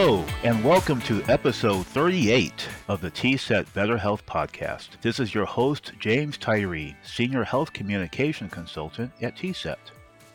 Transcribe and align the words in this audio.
Hello, 0.00 0.24
and 0.44 0.64
welcome 0.64 1.00
to 1.00 1.24
episode 1.24 1.84
38 1.86 2.68
of 2.86 3.00
the 3.00 3.10
TSET 3.10 3.74
Better 3.74 3.98
Health 3.98 4.24
Podcast. 4.26 4.90
This 5.02 5.18
is 5.18 5.34
your 5.34 5.44
host, 5.44 5.90
James 5.98 6.38
Tyree, 6.38 6.96
Senior 7.02 7.42
Health 7.42 7.72
Communication 7.72 8.48
Consultant 8.48 9.10
at 9.20 9.36
TSET. 9.36 9.80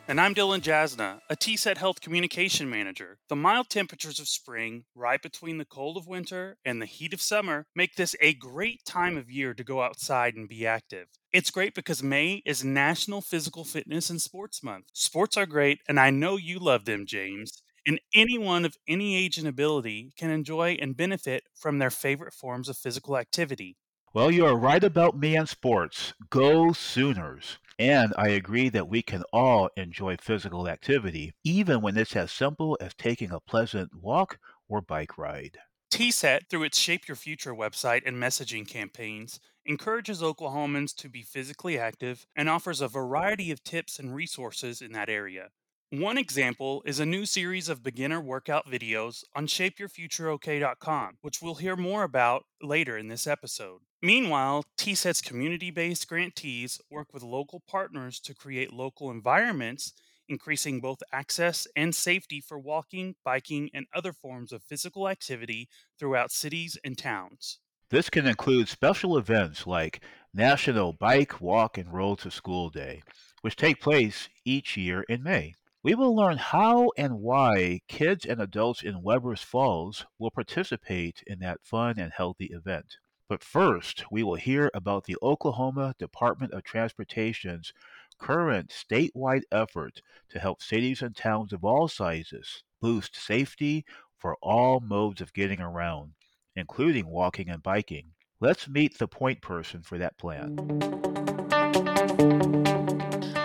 And 0.09 0.19
I'm 0.19 0.35
Dylan 0.35 0.59
Jasna, 0.59 1.21
a 1.29 1.37
TSET 1.37 1.77
Health 1.77 2.01
Communication 2.01 2.69
Manager. 2.69 3.19
The 3.29 3.37
mild 3.37 3.69
temperatures 3.69 4.19
of 4.19 4.27
spring, 4.27 4.83
right 4.95 5.21
between 5.21 5.59
the 5.59 5.65
cold 5.65 5.95
of 5.95 6.07
winter 6.07 6.57
and 6.65 6.81
the 6.81 6.85
heat 6.85 7.13
of 7.13 7.21
summer, 7.21 7.65
make 7.73 7.95
this 7.95 8.17
a 8.19 8.33
great 8.33 8.83
time 8.83 9.15
of 9.15 9.31
year 9.31 9.53
to 9.53 9.63
go 9.63 9.81
outside 9.81 10.35
and 10.35 10.49
be 10.49 10.67
active. 10.67 11.07
It's 11.31 11.51
great 11.51 11.73
because 11.73 12.03
May 12.03 12.41
is 12.45 12.65
National 12.65 13.21
Physical 13.21 13.63
Fitness 13.63 14.09
and 14.09 14.21
Sports 14.21 14.61
Month. 14.61 14.87
Sports 14.91 15.37
are 15.37 15.45
great, 15.45 15.79
and 15.87 16.01
I 16.01 16.09
know 16.09 16.35
you 16.35 16.59
love 16.59 16.83
them, 16.83 17.05
James. 17.05 17.63
And 17.87 18.01
anyone 18.13 18.65
of 18.65 18.77
any 18.87 19.15
age 19.15 19.37
and 19.37 19.47
ability 19.47 20.11
can 20.17 20.29
enjoy 20.29 20.73
and 20.73 20.97
benefit 20.97 21.45
from 21.55 21.79
their 21.79 21.89
favorite 21.91 22.33
forms 22.33 22.67
of 22.67 22.77
physical 22.77 23.17
activity. 23.17 23.77
Well, 24.13 24.31
you 24.31 24.45
are 24.45 24.57
right 24.57 24.83
about 24.83 25.17
me 25.19 25.35
and 25.35 25.47
sports. 25.47 26.13
Go 26.29 26.71
Sooners! 26.71 27.59
And 27.77 28.13
I 28.17 28.29
agree 28.29 28.69
that 28.69 28.87
we 28.87 29.01
can 29.01 29.23
all 29.33 29.69
enjoy 29.75 30.15
physical 30.17 30.69
activity, 30.69 31.33
even 31.43 31.81
when 31.81 31.97
it's 31.97 32.15
as 32.15 32.31
simple 32.31 32.77
as 32.79 32.93
taking 32.93 33.29
a 33.31 33.41
pleasant 33.41 33.93
walk 33.93 34.39
or 34.69 34.81
bike 34.81 35.17
ride. 35.17 35.59
TSET, 35.91 36.49
through 36.49 36.63
its 36.63 36.77
Shape 36.77 37.07
Your 37.07 37.15
Future 37.15 37.53
website 37.53 38.01
and 38.05 38.17
messaging 38.17 38.67
campaigns, 38.67 39.39
encourages 39.65 40.21
Oklahomans 40.21 40.93
to 40.97 41.07
be 41.07 41.21
physically 41.23 41.79
active 41.79 42.27
and 42.35 42.49
offers 42.49 42.81
a 42.81 42.89
variety 42.89 43.49
of 43.49 43.63
tips 43.63 43.97
and 43.97 44.13
resources 44.13 44.81
in 44.81 44.91
that 44.91 45.07
area. 45.09 45.51
One 45.93 46.17
example 46.17 46.81
is 46.87 46.99
a 46.99 47.05
new 47.05 47.23
series 47.23 47.69
of 47.69 47.83
beginner 47.83 48.19
workout 48.19 48.65
videos 48.65 49.23
on 49.35 49.45
shapeyourfutureok.com, 49.45 51.17
which 51.21 51.39
we'll 51.39 51.53
hear 51.53 51.75
more 51.75 52.01
about 52.01 52.45
later 52.63 52.97
in 52.97 53.09
this 53.09 53.27
episode. 53.27 53.81
Meanwhile, 54.01 54.63
TSET's 54.75 55.21
community 55.21 55.69
based 55.69 56.07
grantees 56.07 56.81
work 56.89 57.13
with 57.13 57.21
local 57.21 57.61
partners 57.67 58.19
to 58.21 58.33
create 58.33 58.73
local 58.73 59.11
environments, 59.11 59.93
increasing 60.27 60.81
both 60.81 61.03
access 61.11 61.67
and 61.75 61.93
safety 61.93 62.41
for 62.41 62.57
walking, 62.57 63.13
biking, 63.23 63.69
and 63.71 63.85
other 63.93 64.13
forms 64.13 64.51
of 64.51 64.63
physical 64.63 65.07
activity 65.07 65.69
throughout 65.99 66.31
cities 66.31 66.75
and 66.83 66.97
towns. 66.97 67.59
This 67.91 68.09
can 68.09 68.25
include 68.25 68.67
special 68.67 69.15
events 69.15 69.67
like 69.67 70.03
National 70.33 70.93
Bike, 70.93 71.39
Walk, 71.39 71.77
and 71.77 71.93
Roll 71.93 72.15
to 72.15 72.31
School 72.31 72.71
Day, 72.71 73.03
which 73.41 73.55
take 73.55 73.79
place 73.79 74.27
each 74.43 74.75
year 74.75 75.03
in 75.07 75.21
May. 75.21 75.53
We 75.83 75.95
will 75.95 76.15
learn 76.15 76.37
how 76.37 76.91
and 76.97 77.19
why 77.19 77.81
kids 77.89 78.25
and 78.25 78.41
adults 78.41 78.83
in 78.83 79.03
Webbers 79.03 79.43
Falls 79.43 80.05
will 80.17 80.31
participate 80.31 81.21
in 81.27 81.39
that 81.39 81.59
fun 81.61 81.99
and 81.99 82.13
healthy 82.15 82.45
event. 82.45 82.95
But 83.27 83.43
first, 83.43 84.05
we 84.09 84.23
will 84.23 84.35
hear 84.35 84.71
about 84.73 85.03
the 85.03 85.17
Oklahoma 85.21 85.93
Department 85.99 86.53
of 86.53 86.63
Transportation's 86.63 87.73
current 88.17 88.69
statewide 88.69 89.41
effort 89.51 90.01
to 90.29 90.39
help 90.39 90.61
cities 90.61 91.01
and 91.01 91.13
towns 91.13 91.51
of 91.51 91.65
all 91.65 91.89
sizes 91.89 92.63
boost 92.79 93.17
safety 93.17 93.83
for 94.17 94.37
all 94.41 94.79
modes 94.79 95.19
of 95.19 95.33
getting 95.33 95.59
around, 95.59 96.13
including 96.55 97.07
walking 97.07 97.49
and 97.49 97.61
biking. 97.61 98.13
Let's 98.39 98.69
meet 98.69 98.97
the 98.97 99.09
point 99.09 99.41
person 99.41 99.81
for 99.81 99.97
that 99.97 100.17
plan. 100.17 100.55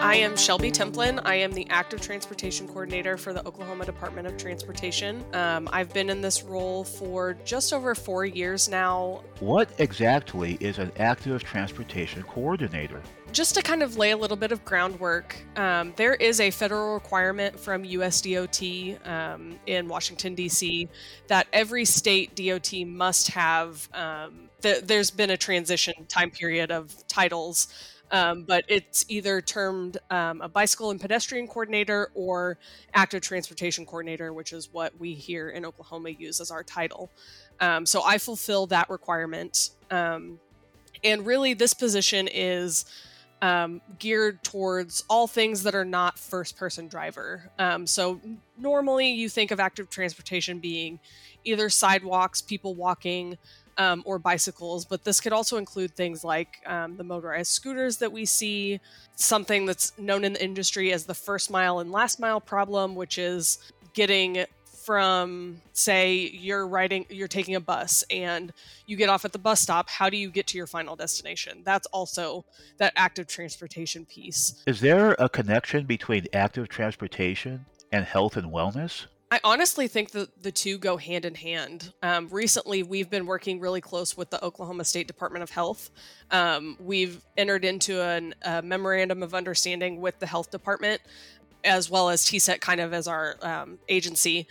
I 0.01 0.15
am 0.15 0.37
Shelby 0.37 0.71
Templin. 0.71 1.21
I 1.25 1.35
am 1.35 1.53
the 1.53 1.67
Active 1.71 2.01
Transportation 2.01 2.69
Coordinator 2.69 3.17
for 3.17 3.33
the 3.33 3.45
Oklahoma 3.47 3.85
Department 3.85 4.29
of 4.29 4.37
Transportation. 4.37 5.25
Um, 5.35 5.69
I've 5.73 5.93
been 5.93 6.09
in 6.09 6.21
this 6.21 6.45
role 6.45 6.85
for 6.85 7.35
just 7.45 7.73
over 7.73 7.97
four 7.97 8.25
years 8.25 8.69
now. 8.69 9.25
What 9.41 9.69
exactly 9.79 10.57
is 10.61 10.79
an 10.79 10.93
Active 10.99 11.43
Transportation 11.43 12.23
Coordinator? 12.23 13.03
Just 13.33 13.57
to 13.57 13.63
kind 13.63 13.83
of 13.83 13.97
lay 13.97 14.13
a 14.13 14.17
little 14.17 14.37
bit 14.37 14.53
of 14.53 14.65
groundwork, 14.65 15.37
um, 15.57 15.93
there 15.97 16.15
is 16.15 16.39
a 16.41 16.53
federal 16.53 16.95
requirement 16.95 17.59
from 17.59 17.83
USDOT 17.83 19.05
um, 19.07 19.59
in 19.67 19.89
Washington, 19.89 20.37
D.C., 20.37 20.89
that 21.27 21.49
every 21.53 21.85
state 21.85 22.37
DOT 22.37 22.73
must 22.87 23.29
have. 23.33 23.89
Um, 23.93 24.49
th- 24.63 24.85
there's 24.85 25.11
been 25.11 25.31
a 25.31 25.37
transition 25.37 26.07
time 26.07 26.31
period 26.31 26.71
of 26.71 26.95
titles 27.09 27.67
um, 28.11 28.43
but 28.43 28.65
it's 28.69 29.05
either 29.09 29.41
termed 29.41 29.99
um, 30.11 30.41
a 30.41 30.49
bicycle 30.49 30.91
and 30.91 31.01
pedestrian 31.01 31.47
coordinator 31.47 32.11
or 32.15 32.59
active 32.95 33.23
transportation 33.23 33.85
coordinator, 33.85 34.33
which 34.33 34.53
is 34.53 34.73
what 34.73 34.99
we 34.99 35.15
here 35.15 35.51
in 35.51 35.65
Oklahoma 35.65 36.11
use 36.11 36.41
as 36.41 36.51
our 36.51 36.63
title. 36.63 37.11
Um, 37.61 37.87
so 37.87 38.03
I 38.05 38.19
fulfill 38.19 38.67
that 38.69 38.89
requirement. 38.89 39.71
Um, 39.91 40.39
and 41.05 41.27
really, 41.27 41.55
this 41.55 41.75
position 41.75 42.29
is 42.33 42.85
um, 43.41 43.81
geared 43.99 44.43
towards 44.43 45.05
all 45.09 45.27
things 45.27 45.63
that 45.63 45.75
are 45.75 45.85
not 45.85 46.19
first 46.19 46.57
person 46.57 46.89
driver. 46.89 47.51
Um, 47.59 47.87
so 47.87 48.21
normally, 48.57 49.11
you 49.11 49.29
think 49.29 49.51
of 49.51 49.61
active 49.61 49.91
transportation 49.91 50.59
being 50.59 50.99
either 51.45 51.71
sidewalks, 51.71 52.43
people 52.43 52.75
walking, 52.75 53.39
um, 53.79 54.03
or 54.05 54.19
bicycles, 54.19 54.85
but 54.85 55.05
this 55.05 55.21
could 55.21 55.33
also 55.33 55.57
include 55.57 55.95
things 55.95 56.25
like 56.25 56.61
um, 56.67 56.97
the 56.97 57.05
motorized 57.05 57.53
scooters 57.53 57.97
that 57.99 58.13
we 58.13 58.25
see, 58.25 58.81
something 59.15 59.67
that's 59.67 59.97
known 59.99 60.25
in 60.25 60.33
the 60.35 60.45
industry 60.45 60.93
as 60.93 61.07
the 61.07 61.15
first 61.15 61.51
mile 61.51 61.79
and 61.79 61.93
last 61.93 62.21
mile 62.21 62.41
problem, 62.41 62.95
which 62.95 63.19
is 63.19 63.59
getting 63.95 64.45
from 64.89 65.61
say 65.75 66.31
you're 66.33 66.67
riding 66.67 67.05
you're 67.11 67.29
taking 67.29 67.57
a 67.57 67.61
bus 67.61 68.03
and 68.11 68.55
you 68.87 68.97
get 68.97 69.11
off 69.11 69.27
at 69.27 69.33
the 69.33 69.39
bus 69.39 69.61
stop 69.61 69.87
how 69.91 70.09
do 70.09 70.17
you 70.17 70.31
get 70.31 70.47
to 70.47 70.57
your 70.57 70.67
final 70.67 70.97
destination? 70.97 71.61
That's 71.63 71.87
also 71.89 72.47
that 72.79 72.95
active 72.97 73.27
transportation 73.27 74.07
piece. 74.07 74.63
Is 74.67 74.81
there 74.81 75.15
a 75.19 75.29
connection 75.29 75.85
between 75.85 76.27
active 76.33 76.71
transportation 76.71 77.67
and 77.93 78.07
health 78.07 78.39
and 78.39 78.51
wellness 78.51 79.07
I 79.31 79.41
honestly 79.45 79.89
think 79.89 80.13
that 80.13 80.43
the 80.43 80.51
two 80.51 80.79
go 80.79 80.97
hand 80.97 81.27
in 81.27 81.35
hand. 81.35 81.93
Um, 82.03 82.29
recently, 82.31 82.83
we've 82.83 83.11
been 83.11 83.27
working 83.27 83.61
really 83.61 83.83
close 83.83 84.17
with 84.17 84.31
the 84.31 84.43
Oklahoma 84.43 84.85
State 84.85 85.07
Department 85.07 85.43
of 85.43 85.51
Health. 85.51 85.91
Um, 86.31 86.79
we've 86.81 87.23
entered 87.37 87.65
into 87.65 88.01
an, 88.01 88.35
a 88.41 88.63
memorandum 88.63 89.23
of 89.23 89.35
understanding 89.35 90.01
with 90.01 90.19
the 90.19 90.27
health 90.27 90.51
department, 90.51 91.03
as 91.63 91.91
well 91.91 92.09
as 92.09 92.25
TSET 92.25 92.63
kind 92.63 92.81
of 92.81 92.95
as 92.95 93.07
our 93.07 93.37
um, 93.43 93.79
agency, 93.91 94.47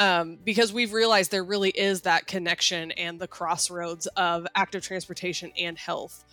um, 0.00 0.38
because 0.44 0.72
we've 0.72 0.92
realized 0.92 1.30
there 1.30 1.44
really 1.44 1.70
is 1.70 2.00
that 2.00 2.26
connection 2.26 2.90
and 2.92 3.20
the 3.20 3.28
crossroads 3.28 4.08
of 4.16 4.44
active 4.56 4.82
transportation 4.82 5.52
and 5.56 5.78
health. 5.78 6.24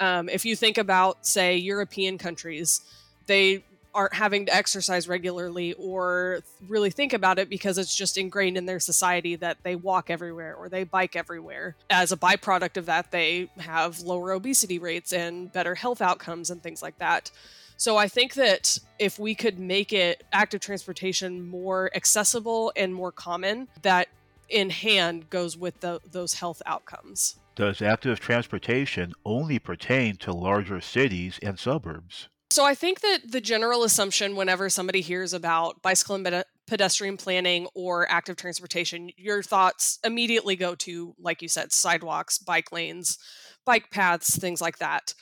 Um, 0.00 0.30
if 0.30 0.46
you 0.46 0.56
think 0.56 0.78
about, 0.78 1.26
say, 1.26 1.58
European 1.58 2.16
countries, 2.16 2.80
they 3.26 3.62
aren't 3.94 4.14
having 4.14 4.46
to 4.46 4.54
exercise 4.54 5.08
regularly 5.08 5.74
or 5.74 6.40
really 6.68 6.90
think 6.90 7.12
about 7.12 7.38
it 7.38 7.48
because 7.48 7.78
it's 7.78 7.94
just 7.94 8.16
ingrained 8.16 8.56
in 8.56 8.66
their 8.66 8.80
society 8.80 9.36
that 9.36 9.58
they 9.62 9.76
walk 9.76 10.10
everywhere 10.10 10.54
or 10.54 10.68
they 10.68 10.84
bike 10.84 11.16
everywhere. 11.16 11.76
As 11.90 12.12
a 12.12 12.16
byproduct 12.16 12.76
of 12.76 12.86
that, 12.86 13.10
they 13.10 13.50
have 13.58 14.00
lower 14.00 14.32
obesity 14.32 14.78
rates 14.78 15.12
and 15.12 15.52
better 15.52 15.74
health 15.74 16.00
outcomes 16.00 16.50
and 16.50 16.62
things 16.62 16.82
like 16.82 16.98
that. 16.98 17.30
So 17.76 17.96
I 17.96 18.08
think 18.08 18.34
that 18.34 18.78
if 18.98 19.18
we 19.18 19.34
could 19.34 19.58
make 19.58 19.92
it 19.92 20.22
active 20.32 20.60
transportation 20.60 21.46
more 21.46 21.90
accessible 21.94 22.72
and 22.76 22.94
more 22.94 23.10
common, 23.10 23.68
that 23.82 24.08
in 24.48 24.70
hand 24.70 25.30
goes 25.30 25.56
with 25.56 25.80
the, 25.80 26.00
those 26.10 26.34
health 26.34 26.62
outcomes. 26.66 27.36
Does 27.54 27.82
active 27.82 28.20
transportation 28.20 29.12
only 29.24 29.58
pertain 29.58 30.16
to 30.18 30.32
larger 30.32 30.80
cities 30.80 31.38
and 31.42 31.58
suburbs? 31.58 32.28
So 32.52 32.66
I 32.66 32.74
think 32.74 33.00
that 33.00 33.20
the 33.30 33.40
general 33.40 33.82
assumption 33.82 34.36
whenever 34.36 34.68
somebody 34.68 35.00
hears 35.00 35.32
about 35.32 35.80
bicycle 35.80 36.16
and 36.16 36.44
pedestrian 36.66 37.16
planning 37.16 37.66
or 37.74 38.06
active 38.10 38.36
transportation, 38.36 39.08
your 39.16 39.42
thoughts 39.42 39.98
immediately 40.04 40.54
go 40.54 40.74
to, 40.74 41.14
like 41.18 41.40
you 41.40 41.48
said, 41.48 41.72
sidewalks, 41.72 42.36
bike 42.36 42.70
lanes, 42.70 43.16
bike 43.64 43.90
paths, 43.90 44.36
things 44.36 44.60
like 44.60 44.76
that. 44.80 45.14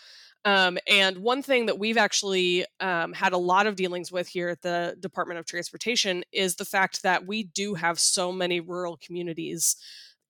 Um, 0.45 0.77
and 0.89 1.19
one 1.19 1.41
thing 1.41 1.67
that 1.67 1.79
we've 1.79 1.99
actually 1.99 2.67
um, 2.81 3.13
had 3.13 3.33
a 3.33 3.39
lot 3.39 3.69
of 3.69 3.77
dealings 3.77 4.11
with 4.11 4.27
here 4.27 4.49
at 4.49 4.63
the 4.63 4.97
Department 4.99 5.39
of 5.39 5.47
Transportation 5.47 6.25
is 6.33 6.57
the 6.57 6.65
fact 6.65 7.05
that 7.05 7.29
we 7.29 7.45
do 7.45 7.75
have 7.75 8.01
so 8.01 8.33
many 8.33 8.59
rural 8.59 8.99
communities. 9.01 9.77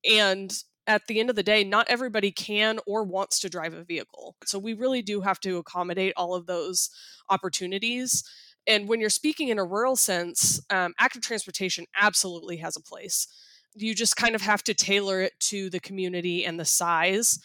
And 0.05 0.53
at 0.87 1.07
the 1.07 1.21
end 1.21 1.31
of 1.31 1.37
the 1.37 1.43
day, 1.43 1.63
not 1.63 1.87
everybody 1.89 2.31
can 2.31 2.79
or 2.87 3.05
wants 3.05 3.39
to 3.41 3.49
drive 3.49 3.75
a 3.75 3.85
vehicle. 3.85 4.37
So 4.45 4.59
we 4.59 4.73
really 4.73 5.03
do 5.03 5.21
have 5.21 5.41
to 5.41 5.59
accommodate 5.59 6.15
all 6.17 6.35
of 6.35 6.47
those 6.47 6.91
opportunities. 7.29 8.25
And 8.67 8.89
when 8.89 9.01
you're 9.01 9.11
speaking 9.11 9.49
in 9.49 9.59
a 9.59 9.65
rural 9.65 9.97
sense, 9.97 10.61
um, 10.71 10.95
active 10.99 11.23
transportation 11.23 11.87
absolutely 12.01 12.57
has 12.59 12.77
a 12.77 12.83
place. 12.83 13.27
You 13.75 13.95
just 13.95 14.17
kind 14.17 14.35
of 14.35 14.43
have 14.43 14.63
to 14.65 14.75
tailor 14.75 15.21
it 15.21 15.33
to 15.41 15.71
the 15.71 15.81
community 15.81 16.45
and 16.45 16.59
the 16.59 16.65
size. 16.65 17.39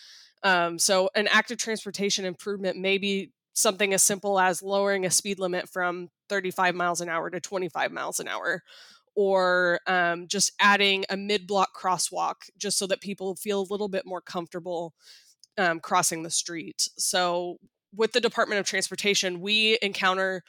Um, 0.44 0.80
so, 0.80 1.10
an 1.16 1.28
active 1.32 1.58
transportation 1.58 2.26
improvement 2.26 2.78
may 2.78 2.98
be 2.98 3.32
something 3.54 3.94
as 3.94 4.04
simple 4.04 4.40
as 4.40 4.62
lowering 4.62 5.06
a 5.06 5.12
speed 5.12 5.40
limit 5.40 5.70
from 5.70 6.10
35 6.30 6.76
miles 6.76 7.02
an 7.02 7.10
hour 7.10 7.30
to 7.30 7.40
25 7.40 7.92
miles 7.92 8.20
an 8.20 8.28
hour 8.28 8.62
or 9.16 9.80
um, 9.88 10.28
just 10.28 10.52
adding 10.60 11.06
a 11.10 11.18
mid 11.18 11.48
block 11.48 11.70
crosswalk 11.76 12.50
just 12.58 12.78
so 12.78 12.88
that 12.88 13.02
people 13.02 13.36
feel 13.36 13.62
a 13.62 13.72
little 13.72 13.88
bit 13.88 14.06
more 14.06 14.22
comfortable 14.22 14.94
um, 15.58 15.80
crossing 15.80 16.24
the 16.24 16.30
street. 16.30 16.90
So, 16.98 17.58
with 17.96 18.12
the 18.12 18.20
Department 18.20 18.60
of 18.60 18.66
Transportation, 18.66 19.40
we 19.40 19.78
encounter 19.82 20.44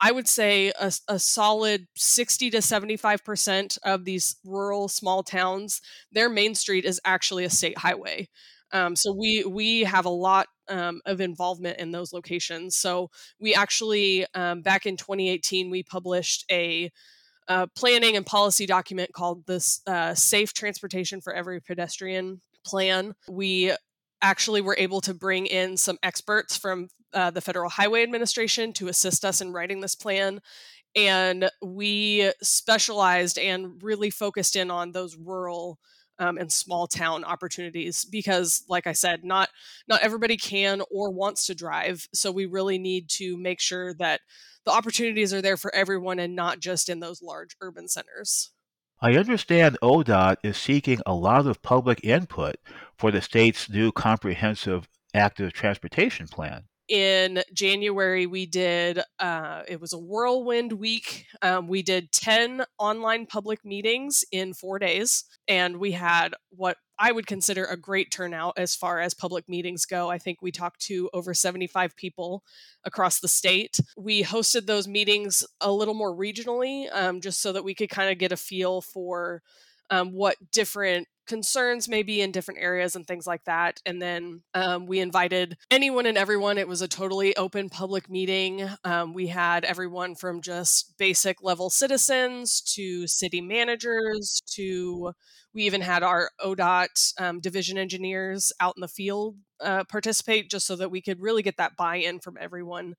I 0.00 0.12
would 0.12 0.28
say 0.28 0.72
a, 0.78 0.92
a, 1.08 1.18
solid 1.18 1.86
60 1.94 2.50
to 2.50 2.58
75% 2.58 3.78
of 3.84 4.04
these 4.04 4.36
rural 4.44 4.88
small 4.88 5.22
towns, 5.22 5.80
their 6.10 6.28
main 6.28 6.54
street 6.54 6.84
is 6.84 7.00
actually 7.04 7.44
a 7.44 7.50
state 7.50 7.78
highway. 7.78 8.28
Um, 8.72 8.96
so 8.96 9.12
we 9.12 9.44
we 9.44 9.84
have 9.84 10.04
a 10.04 10.10
lot 10.10 10.48
um, 10.68 11.00
of 11.06 11.20
involvement 11.20 11.78
in 11.78 11.92
those 11.92 12.12
locations. 12.12 12.76
So 12.76 13.10
we 13.38 13.54
actually 13.54 14.26
um, 14.34 14.62
back 14.62 14.84
in 14.84 14.96
2018 14.96 15.70
we 15.70 15.82
published 15.84 16.44
a 16.50 16.90
planning 17.74 18.16
and 18.16 18.26
policy 18.26 18.66
document 18.66 19.12
called 19.12 19.46
this 19.46 19.80
uh, 19.86 20.14
Safe 20.14 20.52
Transportation 20.52 21.20
for 21.20 21.32
Every 21.32 21.60
Pedestrian 21.60 22.40
Plan. 22.64 23.14
We 23.28 23.72
actually 24.22 24.62
were 24.62 24.76
able 24.78 25.00
to 25.02 25.14
bring 25.14 25.46
in 25.46 25.76
some 25.76 25.98
experts 26.02 26.56
from 26.56 26.88
uh, 27.12 27.30
the 27.30 27.40
Federal 27.40 27.70
Highway 27.70 28.02
Administration 28.02 28.72
to 28.74 28.88
assist 28.88 29.24
us 29.24 29.40
in 29.40 29.52
writing 29.52 29.80
this 29.80 29.94
plan. 29.94 30.40
And 30.96 31.50
we 31.62 32.30
specialized 32.42 33.38
and 33.38 33.82
really 33.82 34.10
focused 34.10 34.56
in 34.56 34.70
on 34.70 34.92
those 34.92 35.16
rural 35.16 35.78
um, 36.18 36.38
and 36.38 36.52
small 36.52 36.86
town 36.86 37.24
opportunities 37.24 38.04
because 38.04 38.62
like 38.68 38.86
i 38.86 38.92
said 38.92 39.24
not 39.24 39.48
not 39.88 40.02
everybody 40.02 40.36
can 40.36 40.82
or 40.90 41.10
wants 41.10 41.46
to 41.46 41.54
drive 41.54 42.06
so 42.12 42.30
we 42.30 42.46
really 42.46 42.78
need 42.78 43.08
to 43.08 43.36
make 43.36 43.60
sure 43.60 43.94
that 43.94 44.20
the 44.64 44.72
opportunities 44.72 45.32
are 45.32 45.42
there 45.42 45.56
for 45.56 45.74
everyone 45.74 46.18
and 46.18 46.34
not 46.34 46.58
just 46.58 46.88
in 46.88 47.00
those 47.00 47.22
large 47.22 47.56
urban 47.60 47.88
centers. 47.88 48.50
I 49.00 49.16
understand 49.16 49.76
ODOT 49.82 50.36
is 50.42 50.56
seeking 50.56 51.00
a 51.04 51.14
lot 51.14 51.46
of 51.46 51.60
public 51.60 52.02
input 52.02 52.56
for 52.96 53.10
the 53.10 53.20
state's 53.20 53.68
new 53.68 53.92
comprehensive 53.92 54.88
active 55.12 55.52
transportation 55.52 56.26
plan 56.26 56.64
in 56.88 57.42
January, 57.52 58.26
we 58.26 58.46
did, 58.46 59.00
uh, 59.18 59.62
it 59.66 59.80
was 59.80 59.92
a 59.92 59.98
whirlwind 59.98 60.72
week. 60.72 61.26
Um, 61.42 61.66
we 61.68 61.82
did 61.82 62.12
10 62.12 62.64
online 62.78 63.26
public 63.26 63.64
meetings 63.64 64.24
in 64.30 64.54
four 64.54 64.78
days, 64.78 65.24
and 65.48 65.78
we 65.78 65.92
had 65.92 66.34
what 66.50 66.76
I 66.98 67.10
would 67.10 67.26
consider 67.26 67.64
a 67.64 67.76
great 67.76 68.10
turnout 68.10 68.54
as 68.56 68.76
far 68.76 69.00
as 69.00 69.14
public 69.14 69.48
meetings 69.48 69.84
go. 69.84 70.10
I 70.10 70.18
think 70.18 70.42
we 70.42 70.52
talked 70.52 70.80
to 70.82 71.10
over 71.12 71.34
75 71.34 71.96
people 71.96 72.44
across 72.84 73.18
the 73.18 73.28
state. 73.28 73.80
We 73.96 74.22
hosted 74.22 74.66
those 74.66 74.86
meetings 74.86 75.44
a 75.60 75.72
little 75.72 75.94
more 75.94 76.14
regionally, 76.14 76.86
um, 76.92 77.20
just 77.20 77.40
so 77.40 77.52
that 77.52 77.64
we 77.64 77.74
could 77.74 77.90
kind 77.90 78.12
of 78.12 78.18
get 78.18 78.32
a 78.32 78.36
feel 78.36 78.80
for 78.80 79.42
um, 79.90 80.12
what 80.12 80.36
different 80.52 81.08
concerns 81.26 81.88
maybe 81.88 82.20
in 82.20 82.32
different 82.32 82.60
areas 82.60 82.96
and 82.96 83.06
things 83.06 83.26
like 83.26 83.44
that. 83.44 83.80
And 83.86 84.00
then 84.00 84.42
um, 84.54 84.86
we 84.86 85.00
invited 85.00 85.56
anyone 85.70 86.06
and 86.06 86.18
everyone. 86.18 86.58
It 86.58 86.68
was 86.68 86.82
a 86.82 86.88
totally 86.88 87.36
open 87.36 87.68
public 87.68 88.10
meeting. 88.10 88.68
Um, 88.84 89.14
we 89.14 89.28
had 89.28 89.64
everyone 89.64 90.14
from 90.14 90.40
just 90.40 90.96
basic 90.98 91.42
level 91.42 91.70
citizens 91.70 92.60
to 92.74 93.06
city 93.06 93.40
managers 93.40 94.42
to 94.52 95.12
we 95.54 95.62
even 95.64 95.80
had 95.80 96.02
our 96.02 96.30
ODOT 96.44 97.14
um, 97.20 97.40
division 97.40 97.78
engineers 97.78 98.52
out 98.60 98.74
in 98.76 98.80
the 98.80 98.88
field 98.88 99.36
uh, 99.60 99.84
participate 99.84 100.50
just 100.50 100.66
so 100.66 100.74
that 100.76 100.90
we 100.90 101.00
could 101.00 101.20
really 101.20 101.42
get 101.42 101.56
that 101.58 101.76
buy 101.76 101.96
in 101.96 102.18
from 102.18 102.36
everyone 102.40 102.94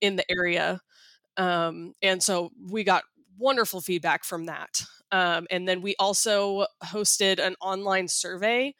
in 0.00 0.16
the 0.16 0.24
area. 0.30 0.80
Um, 1.36 1.94
and 2.02 2.22
so 2.22 2.50
we 2.70 2.82
got 2.84 3.04
wonderful 3.38 3.80
feedback 3.80 4.24
from 4.24 4.46
that. 4.46 4.82
Um, 5.12 5.46
and 5.50 5.68
then 5.68 5.82
we 5.82 5.94
also 5.98 6.66
hosted 6.82 7.38
an 7.38 7.54
online 7.60 8.08
survey 8.08 8.74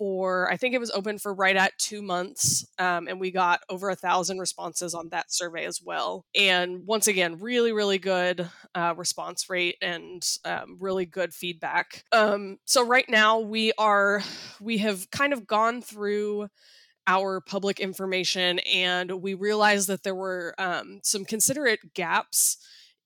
for 0.00 0.50
I 0.50 0.56
think 0.56 0.74
it 0.74 0.78
was 0.78 0.90
open 0.92 1.18
for 1.18 1.34
right 1.34 1.56
at 1.56 1.76
two 1.78 2.00
months, 2.00 2.66
um, 2.78 3.08
and 3.08 3.20
we 3.20 3.30
got 3.30 3.60
over 3.68 3.90
a 3.90 3.96
thousand 3.96 4.38
responses 4.38 4.94
on 4.94 5.08
that 5.10 5.32
survey 5.32 5.66
as 5.66 5.80
well. 5.82 6.24
And 6.34 6.86
once 6.86 7.06
again, 7.06 7.38
really, 7.38 7.72
really 7.72 7.98
good 7.98 8.48
uh, 8.74 8.94
response 8.96 9.50
rate 9.50 9.76
and 9.82 10.26
um, 10.44 10.78
really 10.80 11.06
good 11.06 11.34
feedback. 11.34 12.04
Um, 12.12 12.58
so 12.64 12.86
right 12.86 13.08
now 13.08 13.40
we 13.40 13.72
are 13.78 14.22
we 14.60 14.78
have 14.78 15.10
kind 15.10 15.32
of 15.32 15.46
gone 15.46 15.82
through 15.82 16.48
our 17.06 17.40
public 17.40 17.80
information, 17.80 18.60
and 18.60 19.20
we 19.20 19.34
realized 19.34 19.88
that 19.88 20.02
there 20.02 20.14
were 20.14 20.54
um, 20.58 21.00
some 21.02 21.24
considerate 21.24 21.92
gaps 21.94 22.56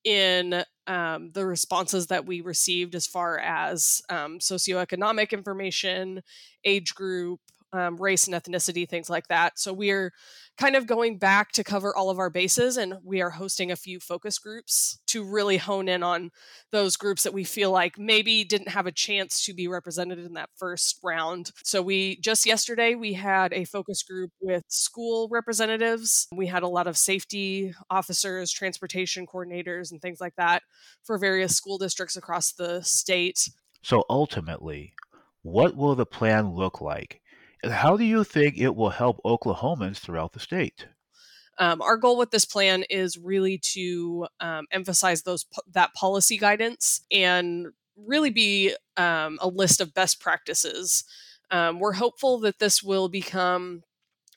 in 0.05 0.63
um, 0.87 1.31
the 1.33 1.47
responses 1.47 2.09
that 2.09 2.27
we 2.27 2.41
received 2.41 2.95
as 2.95 3.07
far 3.07 3.39
as 3.39 4.03
um, 4.11 4.39
socioeconomic 4.39 5.31
information, 5.31 6.23
age 6.65 6.95
group, 6.95 7.41
um, 7.75 7.97
race 7.97 8.27
and 8.27 8.35
ethnicity, 8.35 8.89
things 8.89 9.11
like 9.11 9.27
that. 9.29 9.59
So 9.59 9.73
we're 9.73 10.13
kind 10.57 10.77
of 10.77 10.87
going 10.87 11.19
back 11.19 11.51
to 11.53 11.65
cover 11.65 11.95
all 11.95 12.09
of 12.09 12.21
our 12.21 12.31
bases, 12.31 12.77
and 12.77 12.95
we 13.03 13.21
are 13.21 13.31
hosting 13.31 13.73
a 13.73 13.77
few 13.77 13.99
focus 13.99 14.39
groups 14.39 15.01
to 15.09 15.25
really 15.25 15.57
hone 15.57 15.89
in 15.89 16.03
on 16.03 16.31
those 16.71 16.97
groups 16.97 17.25
that 17.25 17.35
we 17.35 17.43
feel 17.43 17.73
like 17.73 17.99
maybe 17.99 18.45
didn't 18.45 18.69
have 18.69 18.87
a 18.87 18.93
chance 18.93 19.45
to 19.45 19.53
be 19.53 19.67
represented 19.67 20.21
in 20.21 20.35
that 20.35 20.51
first 20.57 21.01
round. 21.03 21.51
So 21.65 21.83
we 21.83 22.17
just 22.21 22.47
yesterday 22.47 22.95
we 22.95 23.15
had 23.15 23.53
a 23.53 23.65
focus 23.65 24.05
group 24.05 24.31
with 24.41 24.63
school 24.69 25.29
representatives. 25.31 26.29
We 26.33 26.47
had 26.47 26.63
a 26.63 26.69
lot 26.69 26.87
of 26.87 26.97
safety 26.97 27.75
officers, 27.91 28.53
transportation 28.53 29.27
coordinators, 29.27 29.91
and 29.91 30.01
things 30.01 30.21
like 30.21 30.37
that 30.37 30.63
for 31.03 31.19
various 31.19 31.57
school 31.57 31.79
districts 31.79 32.17
across 32.17 32.53
the 32.53 32.83
state. 32.83 33.49
So 33.83 34.05
ultimately, 34.09 34.95
what 35.43 35.77
will 35.77 35.95
the 35.95 36.07
plan 36.07 36.53
look 36.53 36.81
like? 36.81 37.21
How 37.71 37.97
do 37.97 38.05
you 38.05 38.25
think 38.25 38.59
it 38.59 38.75
will 38.75 38.91
help 38.91 39.21
Oklahomans 39.25 39.99
throughout 39.99 40.33
the 40.33 40.41
state? 40.41 40.87
Um, 41.59 41.81
our 41.83 41.97
goal 41.97 42.19
with 42.19 42.31
this 42.31 42.45
plan 42.45 42.85
is 42.91 43.17
really 43.17 43.59
to 43.73 44.27
um, 44.41 44.67
emphasize 44.73 45.23
those 45.23 45.47
that 45.73 45.95
policy 45.95 46.37
guidance 46.37 47.03
and 47.13 47.69
really 47.97 48.31
be 48.31 48.75
um, 48.97 49.39
a 49.41 49.49
list 49.49 49.81
of 49.81 49.95
best 49.95 50.21
practices. 50.21 51.05
Um, 51.51 51.79
we're 51.79 51.93
hopeful 51.93 52.41
that 52.41 52.59
this 52.59 52.83
will 52.83 53.09
become 53.09 53.83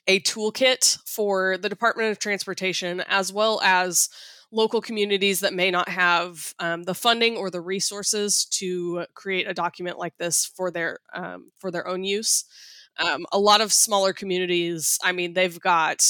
a 0.05 0.19
toolkit 0.21 0.99
for 1.05 1.57
the 1.57 1.69
Department 1.69 2.11
of 2.11 2.19
Transportation 2.19 3.01
as 3.07 3.33
well 3.33 3.59
as 3.63 4.09
local 4.51 4.79
communities 4.79 5.41
that 5.41 5.53
may 5.53 5.69
not 5.71 5.89
have 5.89 6.53
um, 6.59 6.83
the 6.83 6.93
funding 6.93 7.35
or 7.35 7.49
the 7.49 7.59
resources 7.59 8.45
to 8.45 9.05
create 9.13 9.47
a 9.47 9.53
document 9.53 9.97
like 9.97 10.17
this 10.17 10.45
for 10.45 10.71
their 10.71 10.99
um, 11.13 11.51
for 11.57 11.71
their 11.71 11.87
own 11.87 12.03
use. 12.03 12.45
Um, 12.99 13.25
a 13.31 13.39
lot 13.39 13.61
of 13.61 13.71
smaller 13.73 14.13
communities, 14.13 14.97
I 15.03 15.11
mean, 15.11 15.33
they've 15.33 15.59
got 15.59 16.03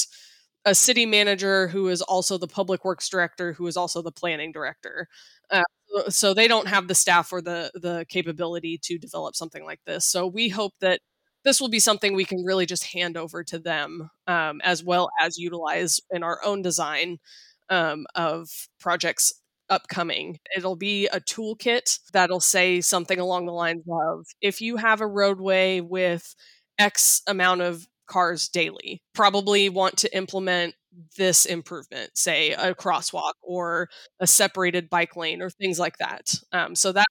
a 0.64 0.74
city 0.74 1.06
manager 1.06 1.68
who 1.68 1.88
is 1.88 2.02
also 2.02 2.38
the 2.38 2.48
public 2.48 2.84
works 2.84 3.08
director, 3.08 3.52
who 3.52 3.66
is 3.66 3.76
also 3.76 4.02
the 4.02 4.12
planning 4.12 4.52
director. 4.52 5.08
Uh, 5.50 5.62
so 6.08 6.34
they 6.34 6.48
don't 6.48 6.68
have 6.68 6.88
the 6.88 6.94
staff 6.94 7.32
or 7.32 7.40
the 7.40 7.70
the 7.74 8.04
capability 8.08 8.78
to 8.82 8.98
develop 8.98 9.34
something 9.34 9.64
like 9.64 9.80
this. 9.86 10.04
So 10.06 10.26
we 10.26 10.48
hope 10.50 10.74
that 10.80 11.00
this 11.44 11.60
will 11.60 11.68
be 11.70 11.78
something 11.80 12.14
we 12.14 12.24
can 12.24 12.44
really 12.44 12.66
just 12.66 12.92
hand 12.92 13.16
over 13.16 13.44
to 13.44 13.58
them, 13.58 14.10
um, 14.26 14.60
as 14.62 14.84
well 14.84 15.08
as 15.20 15.38
utilize 15.38 16.00
in 16.10 16.22
our 16.22 16.44
own 16.44 16.62
design 16.62 17.18
um, 17.70 18.06
of 18.14 18.48
projects 18.78 19.32
upcoming. 19.70 20.38
It'll 20.56 20.76
be 20.76 21.06
a 21.08 21.20
toolkit 21.20 22.00
that'll 22.12 22.40
say 22.40 22.80
something 22.80 23.18
along 23.18 23.46
the 23.46 23.52
lines 23.52 23.84
of 23.90 24.26
if 24.40 24.60
you 24.60 24.76
have 24.76 25.00
a 25.00 25.06
roadway 25.06 25.80
with 25.80 26.34
X 26.78 27.22
amount 27.26 27.62
of 27.62 27.86
cars 28.06 28.48
daily. 28.48 29.02
Probably 29.14 29.68
want 29.68 29.96
to 29.98 30.16
implement 30.16 30.74
this 31.16 31.44
improvement, 31.44 32.10
say 32.14 32.52
a 32.52 32.74
crosswalk 32.74 33.34
or 33.42 33.88
a 34.20 34.26
separated 34.26 34.90
bike 34.90 35.16
lane 35.16 35.42
or 35.42 35.50
things 35.50 35.78
like 35.78 35.98
that. 35.98 36.34
Um, 36.52 36.74
so 36.74 36.92
that's 36.92 37.06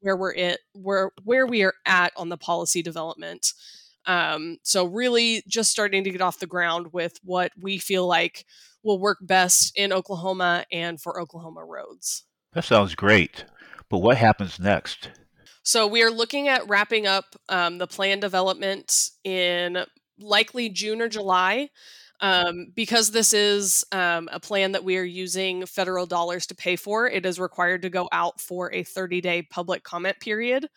where 0.00 0.16
we're 0.16 0.34
at, 0.34 0.58
where 0.74 1.10
where 1.24 1.46
we 1.46 1.62
are 1.62 1.74
at 1.86 2.12
on 2.16 2.28
the 2.28 2.36
policy 2.36 2.82
development. 2.82 3.52
Um, 4.06 4.58
so 4.62 4.84
really, 4.84 5.42
just 5.46 5.70
starting 5.70 6.04
to 6.04 6.10
get 6.10 6.20
off 6.20 6.40
the 6.40 6.46
ground 6.46 6.92
with 6.92 7.18
what 7.22 7.52
we 7.60 7.78
feel 7.78 8.06
like 8.06 8.44
will 8.82 8.98
work 8.98 9.18
best 9.22 9.72
in 9.76 9.92
Oklahoma 9.92 10.64
and 10.72 11.00
for 11.00 11.20
Oklahoma 11.20 11.64
roads. 11.64 12.24
That 12.52 12.64
sounds 12.64 12.94
great. 12.94 13.44
But 13.88 13.98
what 13.98 14.16
happens 14.16 14.58
next? 14.58 15.10
So 15.62 15.86
we 15.86 16.02
are 16.02 16.10
looking 16.10 16.48
at 16.48 16.68
wrapping 16.68 17.06
up 17.06 17.36
um, 17.48 17.78
the 17.78 17.86
plan 17.86 18.20
development 18.20 19.10
in 19.24 19.84
likely 20.18 20.68
June 20.68 21.00
or 21.00 21.08
July. 21.08 21.68
Um, 22.20 22.68
because 22.76 23.10
this 23.10 23.32
is 23.32 23.84
um, 23.90 24.28
a 24.30 24.38
plan 24.38 24.70
that 24.72 24.84
we 24.84 24.96
are 24.96 25.02
using 25.02 25.66
federal 25.66 26.06
dollars 26.06 26.46
to 26.46 26.54
pay 26.54 26.76
for, 26.76 27.08
it 27.08 27.26
is 27.26 27.40
required 27.40 27.82
to 27.82 27.90
go 27.90 28.08
out 28.12 28.40
for 28.40 28.72
a 28.72 28.84
30 28.84 29.20
day 29.20 29.42
public 29.42 29.82
comment 29.82 30.20
period. 30.20 30.68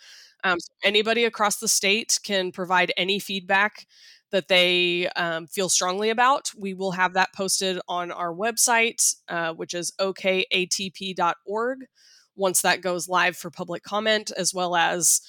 Um, 0.44 0.60
so 0.60 0.74
anybody 0.84 1.25
across 1.25 1.58
the 1.58 1.68
state 1.68 2.20
can 2.24 2.51
provide 2.51 2.92
any 2.98 3.20
feedback 3.20 3.86
that 4.32 4.48
they 4.48 5.08
um, 5.10 5.46
feel 5.46 5.70
strongly 5.70 6.10
about. 6.10 6.51
We 6.58 6.74
will 6.74 6.92
have 6.92 7.13
that 7.13 7.32
posted 7.36 7.80
on 7.88 8.12
our 8.12 8.34
website, 8.34 9.15
uh, 9.30 9.54
which 9.54 9.75
is 9.75 9.92
okatp.org 10.00 11.77
once 12.36 12.62
that 12.62 12.82
goes 12.82 13.08
live 13.08 13.38
for 13.38 13.50
public 13.50 13.84
comment, 13.84 14.32
as 14.38 14.54
well 14.54 14.75
as 14.75 15.22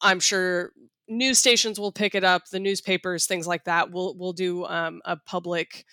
I'm 0.00 0.20
sure 0.20 0.72
news 1.08 1.38
stations 1.38 1.80
will 1.80 1.92
pick 1.92 2.14
it 2.14 2.24
up, 2.24 2.48
the 2.50 2.60
newspapers, 2.60 3.26
things 3.26 3.46
like 3.46 3.64
that. 3.64 3.90
We'll 3.90 4.14
we'll 4.16 4.32
do 4.32 4.64
um, 4.66 5.00
a 5.04 5.16
public 5.16 5.84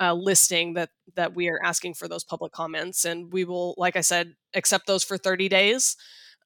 uh, 0.00 0.14
listing 0.14 0.74
that 0.74 0.90
that 1.14 1.34
we 1.34 1.48
are 1.48 1.60
asking 1.62 1.94
for 1.94 2.08
those 2.08 2.24
public 2.24 2.52
comments, 2.52 3.04
and 3.04 3.32
we 3.32 3.44
will, 3.44 3.74
like 3.76 3.96
I 3.96 4.00
said, 4.00 4.34
accept 4.54 4.86
those 4.86 5.04
for 5.04 5.18
30 5.18 5.48
days. 5.48 5.96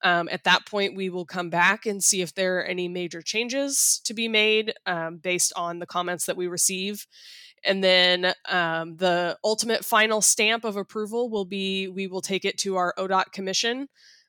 Um, 0.02 0.28
at 0.30 0.44
that 0.44 0.66
point, 0.66 0.94
we 0.94 1.08
will 1.08 1.24
come 1.24 1.48
back 1.48 1.86
and 1.86 2.04
see 2.04 2.20
if 2.20 2.34
there 2.34 2.58
are 2.58 2.64
any 2.64 2.86
major 2.86 3.22
changes 3.22 4.00
to 4.04 4.12
be 4.12 4.28
made 4.28 4.74
um, 4.84 5.16
based 5.16 5.52
on 5.56 5.78
the 5.78 5.86
comments 5.86 6.26
that 6.26 6.36
we 6.36 6.46
receive. 6.48 7.06
And 7.66 7.82
then 7.82 8.32
um, 8.48 8.96
the 8.96 9.36
ultimate 9.44 9.84
final 9.84 10.20
stamp 10.20 10.64
of 10.64 10.76
approval 10.76 11.28
will 11.28 11.44
be 11.44 11.88
we 11.88 12.06
will 12.06 12.22
take 12.22 12.44
it 12.44 12.58
to 12.58 12.76
our 12.76 12.94
ODOT 12.96 13.32
commission, 13.32 13.88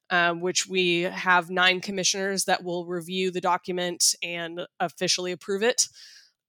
um, 0.10 0.42
which 0.42 0.68
we 0.68 1.02
have 1.02 1.50
nine 1.52 1.80
commissioners 1.80 2.46
that 2.46 2.64
will 2.64 2.86
review 2.88 3.30
the 3.30 3.42
document 3.42 4.16
and 4.24 4.62
officially 4.80 5.32
approve 5.32 5.62
it. 5.62 5.88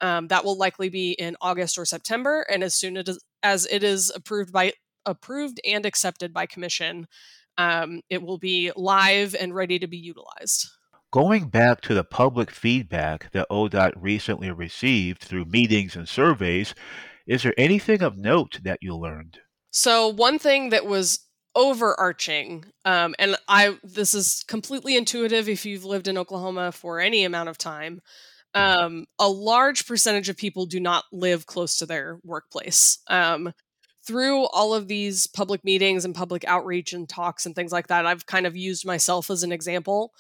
Um, 0.01 0.29
that 0.29 0.45
will 0.45 0.57
likely 0.57 0.89
be 0.89 1.13
in 1.13 1.37
August 1.41 1.77
or 1.77 1.85
September, 1.85 2.47
and 2.51 2.63
as 2.63 2.75
soon 2.75 2.97
as, 2.97 3.19
as 3.43 3.67
it 3.67 3.83
is 3.83 4.11
approved 4.15 4.53
by 4.53 4.73
approved 5.05 5.61
and 5.67 5.85
accepted 5.85 6.33
by 6.33 6.47
commission, 6.47 7.07
um, 7.59 8.01
it 8.09 8.23
will 8.23 8.39
be 8.39 8.71
live 8.77 9.35
and 9.39 9.55
ready 9.55 9.79
to 9.79 9.89
be 9.89 9.99
utilized. 9.99 10.69
Going 11.11 11.49
back 11.49 11.81
to 11.83 11.95
the 11.95 12.05
public 12.05 12.51
feedback 12.51 13.33
that 13.33 13.49
ODOT 13.51 13.95
recently 13.97 14.51
received 14.51 15.23
through 15.23 15.47
meetings 15.47 15.97
and 15.97 16.07
surveys, 16.07 16.75
is 17.27 17.43
there 17.43 17.55
anything 17.57 18.03
of 18.03 18.19
note 18.19 18.61
that 18.63 18.81
you 18.83 18.95
learned? 18.95 19.39
So, 19.71 20.09
one 20.09 20.39
thing 20.39 20.69
that 20.69 20.85
was 20.85 21.21
overarching, 21.55 22.67
um, 22.85 23.15
and 23.19 23.37
I 23.49 23.79
this 23.83 24.13
is 24.13 24.45
completely 24.49 24.97
intuitive 24.97 25.49
if 25.49 25.65
you've 25.65 25.87
lived 25.87 26.09
in 26.09 26.19
Oklahoma 26.19 26.73
for 26.73 27.01
any 27.01 27.25
amount 27.25 27.49
of 27.49 27.57
time. 27.57 28.03
Um, 28.53 29.07
a 29.19 29.29
large 29.29 29.87
percentage 29.87 30.29
of 30.29 30.37
people 30.37 30.67
do 30.67 30.79
not 30.79 31.05
live 31.11 31.47
close 31.47 31.79
to 31.79 31.87
their 31.87 32.19
workplace. 32.23 32.99
Um, 33.09 33.55
through 34.07 34.47
all 34.49 34.75
of 34.75 34.89
these 34.89 35.27
public 35.27 35.65
meetings 35.65 36.05
and 36.05 36.15
public 36.15 36.45
outreach 36.47 36.93
and 36.93 37.09
talks 37.09 37.47
and 37.47 37.55
things 37.55 37.73
like 37.73 37.89
that, 37.89 38.05
I've 38.05 38.27
kind 38.27 38.47
of 38.47 38.57
used 38.57 38.87
myself 38.87 39.31
as 39.31 39.43
an 39.43 39.53
example. 39.53 40.13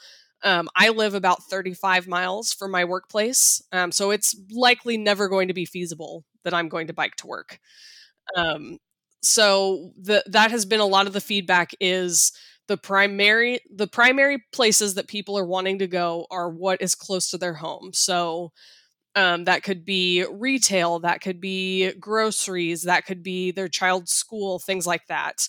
Um, 0.45 0.68
I 0.76 0.90
live 0.90 1.14
about 1.14 1.42
35 1.45 2.07
miles 2.07 2.52
from 2.52 2.71
my 2.71 2.85
workplace, 2.85 3.61
um, 3.73 3.90
so 3.90 4.11
it's 4.12 4.37
likely 4.52 4.97
never 4.97 5.28
going 5.28 5.49
to 5.49 5.54
be 5.54 5.64
feasible 5.64 6.25
that 6.45 6.54
I'm 6.54 6.68
going 6.68 6.87
to 6.87 6.92
bike 6.92 7.16
to 7.16 7.26
work. 7.26 7.59
Um, 8.37 8.78
so 9.23 9.92
the, 10.00 10.23
that 10.26 10.50
has 10.50 10.66
been 10.66 10.80
a 10.80 10.87
lot 10.87 11.07
of 11.07 11.12
the 11.12 11.21
feedback 11.21 11.73
is 11.80 12.33
the 12.68 12.76
primary 12.76 13.61
the 13.75 13.87
primary 13.88 14.45
places 14.52 14.95
that 14.95 15.09
people 15.09 15.38
are 15.38 15.47
wanting 15.47 15.78
to 15.80 15.87
go 15.88 16.26
are 16.30 16.50
what 16.50 16.83
is 16.83 16.95
close 16.95 17.30
to 17.30 17.38
their 17.38 17.54
home. 17.54 17.92
So 17.95 18.52
um, 19.16 19.45
that 19.47 19.62
could 19.64 19.85
be 19.85 20.25
retail, 20.30 21.00
that 21.00 21.21
could 21.21 21.40
be 21.40 21.92
groceries, 21.95 22.83
that 22.85 23.07
could 23.07 23.23
be 23.23 23.50
their 23.50 23.68
child's 23.68 24.12
school, 24.12 24.59
things 24.59 24.87
like 24.87 25.07
that 25.09 25.49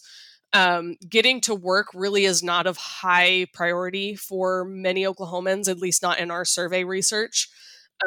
um, 0.53 0.95
getting 1.07 1.41
to 1.41 1.53
work 1.53 1.87
really 1.93 2.25
is 2.25 2.41
not 2.41 2.67
of 2.67 2.77
high 2.77 3.45
priority 3.53 4.15
for 4.15 4.65
many 4.65 5.03
Oklahomans, 5.03 5.69
at 5.69 5.77
least 5.77 6.01
not 6.01 6.19
in 6.19 6.31
our 6.31 6.45
survey 6.45 6.83
research. 6.83 7.49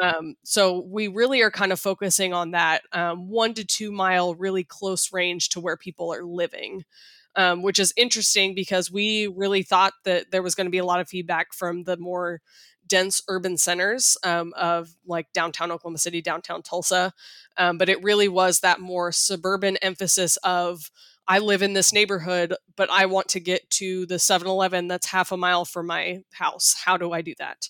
Um, 0.01 0.35
so 0.43 0.85
we 0.89 1.07
really 1.07 1.41
are 1.41 1.51
kind 1.51 1.71
of 1.71 1.79
focusing 1.79 2.33
on 2.33 2.51
that 2.51 2.81
um, 2.91 3.29
one 3.29 3.53
to 3.53 3.63
two 3.63 3.91
mile, 3.91 4.35
really 4.35 4.63
close 4.63 5.13
range 5.13 5.49
to 5.49 5.59
where 5.59 5.77
people 5.77 6.11
are 6.13 6.23
living, 6.23 6.83
um, 7.35 7.61
which 7.61 7.79
is 7.79 7.93
interesting 7.95 8.55
because 8.55 8.91
we 8.91 9.27
really 9.27 9.63
thought 9.63 9.93
that 10.03 10.31
there 10.31 10.43
was 10.43 10.55
going 10.55 10.65
to 10.65 10.71
be 10.71 10.79
a 10.79 10.85
lot 10.85 10.99
of 10.99 11.07
feedback 11.07 11.53
from 11.53 11.83
the 11.83 11.97
more 11.97 12.41
dense 12.87 13.21
urban 13.29 13.57
centers 13.57 14.17
um, 14.23 14.51
of 14.57 14.95
like 15.05 15.31
downtown 15.31 15.71
Oklahoma 15.71 15.97
City, 15.97 16.21
downtown 16.21 16.61
Tulsa. 16.61 17.13
Um, 17.57 17.77
but 17.77 17.87
it 17.87 18.03
really 18.03 18.27
was 18.27 18.59
that 18.59 18.79
more 18.79 19.11
suburban 19.11 19.77
emphasis 19.77 20.37
of 20.37 20.91
I 21.27 21.39
live 21.39 21.61
in 21.61 21.73
this 21.73 21.93
neighborhood, 21.93 22.53
but 22.75 22.89
I 22.91 23.05
want 23.05 23.29
to 23.29 23.39
get 23.39 23.69
to 23.71 24.05
the 24.05 24.19
7 24.19 24.47
Eleven 24.47 24.87
that's 24.87 25.07
half 25.07 25.31
a 25.31 25.37
mile 25.37 25.65
from 25.65 25.87
my 25.87 26.23
house. 26.33 26.75
How 26.83 26.97
do 26.97 27.11
I 27.11 27.21
do 27.21 27.33
that? 27.39 27.69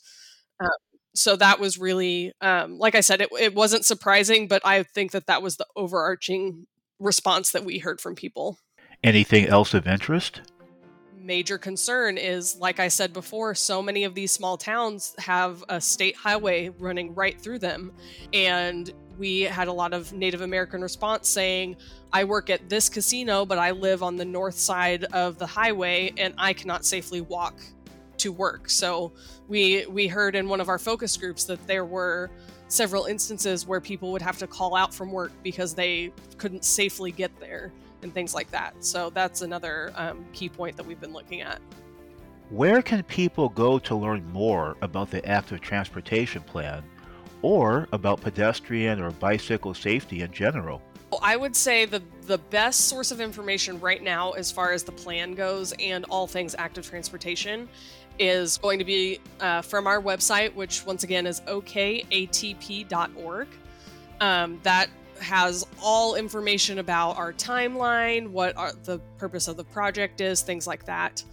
Um, 0.59 0.69
so 1.15 1.35
that 1.35 1.59
was 1.59 1.77
really, 1.77 2.33
um, 2.41 2.77
like 2.79 2.95
I 2.95 3.01
said, 3.01 3.21
it, 3.21 3.29
it 3.39 3.53
wasn't 3.53 3.85
surprising, 3.85 4.47
but 4.47 4.61
I 4.65 4.83
think 4.83 5.11
that 5.11 5.27
that 5.27 5.43
was 5.43 5.57
the 5.57 5.67
overarching 5.75 6.65
response 6.99 7.51
that 7.51 7.65
we 7.65 7.77
heard 7.79 8.01
from 8.01 8.15
people. 8.15 8.57
Anything 9.03 9.47
else 9.47 9.73
of 9.73 9.85
interest? 9.85 10.41
Major 11.23 11.57
concern 11.57 12.17
is, 12.17 12.57
like 12.57 12.79
I 12.79 12.89
said 12.89 13.13
before, 13.13 13.55
so 13.55 13.81
many 13.81 14.03
of 14.03 14.13
these 14.13 14.31
small 14.31 14.57
towns 14.57 15.15
have 15.19 15.63
a 15.69 15.79
state 15.79 16.17
highway 16.17 16.69
running 16.79 17.15
right 17.15 17.39
through 17.39 17.59
them. 17.59 17.93
And 18.33 18.91
we 19.17 19.41
had 19.41 19.69
a 19.69 19.73
lot 19.73 19.93
of 19.93 20.11
Native 20.11 20.41
American 20.41 20.81
response 20.81 21.29
saying, 21.29 21.77
I 22.11 22.25
work 22.25 22.49
at 22.49 22.67
this 22.67 22.89
casino, 22.89 23.45
but 23.45 23.57
I 23.57 23.71
live 23.71 24.03
on 24.03 24.17
the 24.17 24.25
north 24.25 24.57
side 24.57 25.05
of 25.05 25.37
the 25.37 25.47
highway 25.47 26.11
and 26.17 26.33
I 26.37 26.51
cannot 26.51 26.85
safely 26.85 27.21
walk 27.21 27.55
to 28.17 28.31
work. 28.31 28.69
So 28.69 29.13
we 29.47 29.85
we 29.87 30.07
heard 30.07 30.35
in 30.35 30.49
one 30.49 30.61
of 30.61 30.69
our 30.69 30.79
focus 30.79 31.15
groups 31.17 31.45
that 31.45 31.65
there 31.67 31.85
were 31.85 32.31
several 32.73 33.05
instances 33.05 33.67
where 33.67 33.79
people 33.79 34.11
would 34.11 34.21
have 34.21 34.37
to 34.39 34.47
call 34.47 34.75
out 34.75 34.93
from 34.93 35.11
work 35.11 35.31
because 35.43 35.73
they 35.73 36.11
couldn't 36.37 36.65
safely 36.65 37.11
get 37.11 37.31
there 37.39 37.71
and 38.01 38.13
things 38.13 38.33
like 38.33 38.49
that. 38.51 38.73
So 38.83 39.09
that's 39.11 39.41
another 39.41 39.93
um, 39.95 40.25
key 40.33 40.49
point 40.49 40.75
that 40.77 40.85
we've 40.85 40.99
been 40.99 41.13
looking 41.13 41.41
at. 41.41 41.61
Where 42.49 42.81
can 42.81 43.03
people 43.03 43.49
go 43.49 43.79
to 43.79 43.95
learn 43.95 44.29
more 44.31 44.75
about 44.81 45.09
the 45.09 45.25
active 45.25 45.61
transportation 45.61 46.41
plan 46.41 46.83
or 47.41 47.87
about 47.93 48.21
pedestrian 48.21 49.01
or 49.01 49.11
bicycle 49.11 49.73
safety 49.73 50.21
in 50.21 50.31
general? 50.31 50.81
I 51.21 51.35
would 51.35 51.55
say 51.55 51.85
the 51.85 52.01
the 52.25 52.37
best 52.37 52.87
source 52.87 53.11
of 53.11 53.19
information 53.19 53.79
right 53.79 54.01
now, 54.01 54.31
as 54.31 54.51
far 54.51 54.71
as 54.71 54.83
the 54.83 54.93
plan 54.93 55.33
goes, 55.33 55.73
and 55.73 56.05
all 56.05 56.25
things 56.25 56.55
active 56.57 56.89
transportation, 56.89 57.67
is 58.19 58.57
going 58.57 58.79
to 58.79 58.85
be 58.85 59.19
uh, 59.39 59.61
from 59.61 59.87
our 59.87 60.01
website, 60.01 60.53
which 60.53 60.85
once 60.85 61.03
again 61.03 61.25
is 61.25 61.41
okatp.org. 61.41 63.47
Um, 64.21 64.59
that 64.63 64.89
has 65.19 65.65
all 65.81 66.15
information 66.15 66.79
about 66.79 67.17
our 67.17 67.33
timeline, 67.33 68.29
what 68.29 68.55
our, 68.57 68.73
the 68.83 68.99
purpose 69.17 69.47
of 69.47 69.57
the 69.57 69.63
project 69.63 70.21
is, 70.21 70.41
things 70.41 70.67
like 70.67 70.85
that. 70.85 71.23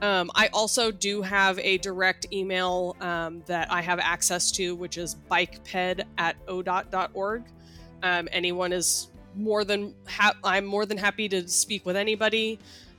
Um, 0.00 0.30
I 0.34 0.48
also 0.48 0.90
do 0.90 1.22
have 1.22 1.58
a 1.60 1.78
direct 1.78 2.26
email 2.32 2.96
um, 3.00 3.42
that 3.46 3.70
I 3.70 3.80
have 3.82 4.00
access 4.00 4.50
to, 4.52 4.74
which 4.74 4.98
is 4.98 5.16
bikeped 5.30 6.04
at 6.18 6.44
odot.org. 6.46 7.44
Um, 8.02 8.28
anyone 8.32 8.72
is 8.72 9.08
more 9.36 9.64
than 9.64 9.94
ha- 10.08 10.34
I'm 10.42 10.64
more 10.64 10.86
than 10.86 10.98
happy 10.98 11.28
to 11.28 11.46
speak 11.46 11.86
with 11.86 11.96
anybody. 11.96 12.58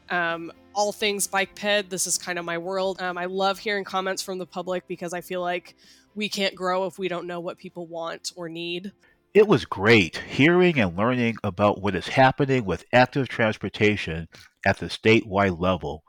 Um, 0.10 0.52
all 0.74 0.92
things 0.92 1.28
bike 1.28 1.56
ped. 1.56 1.90
This 1.90 2.08
is 2.08 2.18
kind 2.18 2.40
of 2.40 2.46
my 2.46 2.58
world. 2.58 3.02
Um, 3.02 3.18
I 3.18 3.26
love 3.26 3.60
hearing 3.60 3.84
comments 3.84 4.22
from 4.22 4.38
the 4.38 4.46
public 4.46 4.88
because 4.88 5.14
I 5.14 5.22
feel 5.22 5.42
like 5.42 5.76
we 6.16 6.30
can't 6.30 6.56
grow 6.56 6.86
if 6.86 7.00
we 7.00 7.08
don't 7.08 7.28
know 7.28 7.40
what 7.40 7.58
people 7.58 7.88
want 7.88 8.32
or 8.36 8.50
need. 8.50 8.92
It 9.34 9.48
was 9.48 9.66
great 9.66 10.18
hearing 10.18 10.80
and 10.80 10.96
learning 10.96 11.38
about 11.44 11.82
what 11.82 11.96
is 11.96 12.08
happening 12.08 12.66
with 12.66 12.86
active 12.94 13.28
transportation 13.28 14.28
at 14.66 14.78
the 14.78 14.86
statewide 14.88 15.60
level 15.60 16.04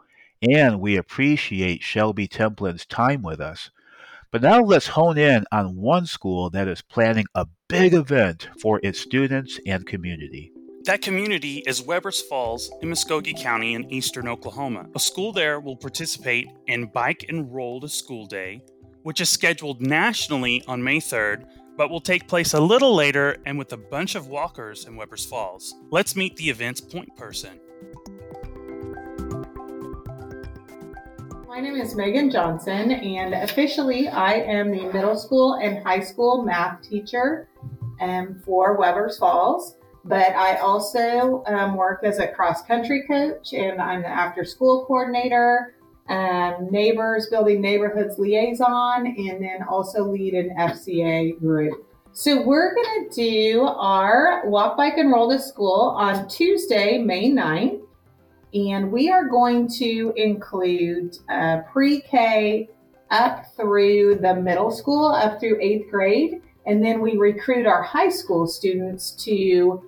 and 0.51 0.81
we 0.81 0.97
appreciate 0.97 1.83
Shelby 1.83 2.29
Templin's 2.29 2.85
time 2.85 3.23
with 3.23 3.41
us. 3.41 3.71
But 4.31 4.43
now 4.43 4.61
let's 4.61 4.89
hone 4.89 5.17
in 5.17 5.45
on 5.53 5.77
one 5.77 6.07
school 6.07 6.51
that 6.51 6.69
is 6.69 6.83
planning 6.83 7.27
a 7.35 7.47
big 7.69 7.95
event 7.95 8.49
for 8.61 8.81
its 8.83 9.01
students 9.01 9.59
and 9.67 9.87
community. 9.87 10.54
That 10.85 11.01
community 11.01 11.63
is 11.67 11.81
Webbers 11.81 12.21
Falls 12.21 12.71
in 12.83 12.91
Muskogee 12.91 13.41
County 13.41 13.73
in 13.73 13.91
eastern 13.91 14.29
Oklahoma. 14.29 14.87
A 14.95 14.99
school 14.99 15.33
there 15.33 15.59
will 15.59 15.77
participate 15.77 16.51
in 16.67 16.89
Bike 16.89 17.25
and 17.31 17.51
Roll 17.55 17.81
to 17.81 17.89
School 17.89 18.27
Day, 18.27 18.61
which 19.03 19.23
is 19.23 19.31
scheduled 19.31 19.81
nationally 19.81 20.63
on 20.69 20.85
May 20.85 20.99
3rd, 20.99 21.47
but 21.79 21.89
will 21.89 22.03
take 22.03 22.29
place 22.29 22.53
a 22.53 22.61
little 22.61 22.95
later 22.95 23.39
and 23.47 23.57
with 23.57 23.73
a 23.73 23.79
bunch 23.79 24.15
of 24.15 24.29
walkers 24.29 24.85
in 24.85 24.95
Webbers 24.95 25.27
Falls. 25.27 25.75
Let's 25.91 26.17
meet 26.17 26.37
the 26.37 26.51
event's 26.51 26.83
point 26.83 27.17
person. 27.17 27.59
My 31.49 31.61
name 31.61 31.77
is 31.77 31.95
Megan 31.95 32.31
Johnson, 32.31 32.91
and 32.91 33.33
officially 33.33 34.09
I 34.09 34.35
am 34.35 34.71
the 34.71 34.93
middle 34.93 35.17
school 35.17 35.55
and 35.55 35.83
high 35.83 36.01
school 36.01 36.45
math 36.45 36.87
teacher 36.87 37.49
um, 38.03 38.43
for 38.45 38.77
Webbers 38.79 39.19
Falls. 39.19 39.77
But 40.05 40.35
I 40.35 40.57
also 40.57 41.43
um, 41.47 41.77
work 41.77 42.05
as 42.05 42.19
a 42.19 42.29
cross 42.29 42.63
country 42.63 43.05
coach, 43.07 43.55
and 43.55 43.81
I'm 43.81 44.03
the 44.03 44.09
after 44.09 44.45
school 44.45 44.85
coordinator, 44.85 45.75
um, 46.09 46.69
neighbors, 46.71 47.29
building 47.31 47.63
neighborhoods 47.63 48.19
liaison, 48.19 49.07
and 49.07 49.43
then 49.43 49.63
also 49.69 50.05
lead 50.05 50.35
an 50.35 50.55
FCA 50.59 51.39
group. 51.41 51.87
So 52.13 52.43
we're 52.43 52.75
going 52.75 53.09
to 53.09 53.15
do 53.17 53.63
our 53.63 54.43
walk, 54.47 54.77
bike, 54.77 54.99
and 54.99 55.11
roll 55.11 55.31
to 55.31 55.39
school 55.39 55.97
on 55.99 56.29
Tuesday, 56.29 56.99
May 56.99 57.31
9th 57.31 57.81
And 58.53 58.93
we 58.93 59.11
are 59.11 59.27
going 59.27 59.69
to 59.79 60.13
include 60.17 61.19
uh, 61.29 61.63
pre 61.73 62.03
K 62.03 62.69
up 63.11 63.47
through 63.57 64.17
the 64.17 64.35
middle 64.35 64.71
school, 64.71 65.07
up 65.07 65.41
through 65.41 65.61
eighth 65.61 65.91
grade. 65.91 66.43
And 66.67 66.85
then 66.85 67.01
we 67.01 67.17
recruit 67.17 67.67
our 67.67 67.83
high 67.83 68.11
school 68.11 68.47
students 68.47 69.11
to 69.25 69.83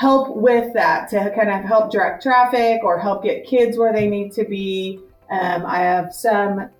help 0.00 0.34
with 0.34 0.72
that, 0.72 1.10
to 1.10 1.30
kind 1.36 1.50
of 1.50 1.62
help 1.62 1.92
direct 1.92 2.22
traffic 2.22 2.82
or 2.82 2.98
help 2.98 3.22
get 3.22 3.46
kids 3.46 3.76
where 3.76 3.92
they 3.92 4.08
need 4.08 4.32
to 4.32 4.46
be. 4.46 4.98
Um, 5.30 5.66
I 5.66 5.80
have 5.80 6.14
some 6.14 6.70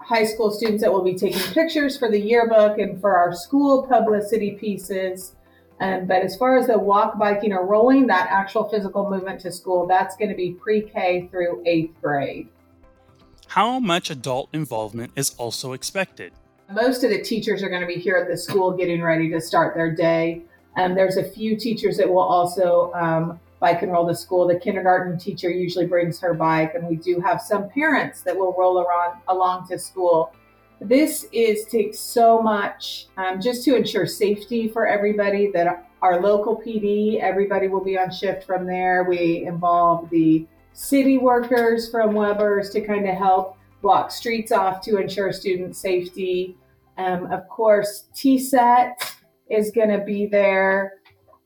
high 0.00 0.24
school 0.24 0.50
students 0.50 0.82
that 0.82 0.90
will 0.90 1.04
be 1.04 1.14
taking 1.14 1.42
pictures 1.52 1.98
for 1.98 2.10
the 2.10 2.18
yearbook 2.18 2.78
and 2.78 2.98
for 2.98 3.14
our 3.14 3.34
school 3.34 3.86
publicity 3.86 4.52
pieces. 4.52 5.34
Um, 5.80 6.06
but 6.06 6.22
as 6.22 6.34
far 6.34 6.56
as 6.56 6.68
the 6.68 6.78
walk, 6.78 7.18
biking, 7.18 7.52
or 7.52 7.66
rolling, 7.66 8.06
that 8.06 8.28
actual 8.30 8.70
physical 8.70 9.10
movement 9.10 9.38
to 9.40 9.52
school, 9.52 9.86
that's 9.86 10.16
going 10.16 10.30
to 10.30 10.36
be 10.36 10.52
pre 10.52 10.80
K 10.80 11.28
through 11.30 11.62
eighth 11.66 12.00
grade. 12.00 12.48
How 13.48 13.78
much 13.78 14.08
adult 14.08 14.48
involvement 14.54 15.12
is 15.14 15.34
also 15.36 15.74
expected? 15.74 16.32
Most 16.72 17.04
of 17.04 17.10
the 17.10 17.20
teachers 17.20 17.62
are 17.62 17.68
going 17.68 17.82
to 17.82 17.86
be 17.86 17.96
here 17.96 18.16
at 18.16 18.30
the 18.30 18.38
school 18.38 18.70
getting 18.70 19.02
ready 19.02 19.28
to 19.28 19.42
start 19.42 19.74
their 19.74 19.94
day. 19.94 20.44
Um, 20.76 20.94
there's 20.94 21.16
a 21.16 21.24
few 21.24 21.56
teachers 21.56 21.96
that 21.98 22.08
will 22.08 22.18
also 22.18 22.92
um, 22.94 23.40
bike 23.60 23.82
and 23.82 23.92
roll 23.92 24.06
to 24.08 24.14
school. 24.14 24.46
The 24.46 24.58
kindergarten 24.58 25.18
teacher 25.18 25.50
usually 25.50 25.86
brings 25.86 26.20
her 26.20 26.34
bike, 26.34 26.74
and 26.74 26.86
we 26.86 26.96
do 26.96 27.20
have 27.20 27.40
some 27.40 27.68
parents 27.70 28.22
that 28.22 28.36
will 28.36 28.54
roll 28.58 28.80
around 28.80 29.20
along 29.28 29.68
to 29.68 29.78
school. 29.78 30.34
This 30.80 31.26
is 31.32 31.64
takes 31.66 31.98
so 31.98 32.42
much 32.42 33.06
um, 33.16 33.40
just 33.40 33.64
to 33.64 33.76
ensure 33.76 34.06
safety 34.06 34.68
for 34.68 34.86
everybody. 34.86 35.50
That 35.52 35.88
our 36.02 36.20
local 36.20 36.60
PD, 36.60 37.20
everybody 37.20 37.68
will 37.68 37.82
be 37.82 37.96
on 37.96 38.10
shift 38.10 38.44
from 38.44 38.66
there. 38.66 39.04
We 39.04 39.46
involve 39.46 40.10
the 40.10 40.46
city 40.74 41.18
workers 41.18 41.90
from 41.90 42.10
Webbers 42.10 42.70
to 42.72 42.80
kind 42.80 43.08
of 43.08 43.14
help 43.14 43.56
block 43.80 44.10
streets 44.10 44.50
off 44.52 44.82
to 44.82 44.98
ensure 44.98 45.32
student 45.32 45.76
safety. 45.76 46.56
Um, 46.98 47.32
of 47.32 47.48
course, 47.48 48.04
TSET 48.14 49.13
is 49.50 49.70
going 49.70 49.90
to 49.90 50.04
be 50.04 50.26
there. 50.26 50.94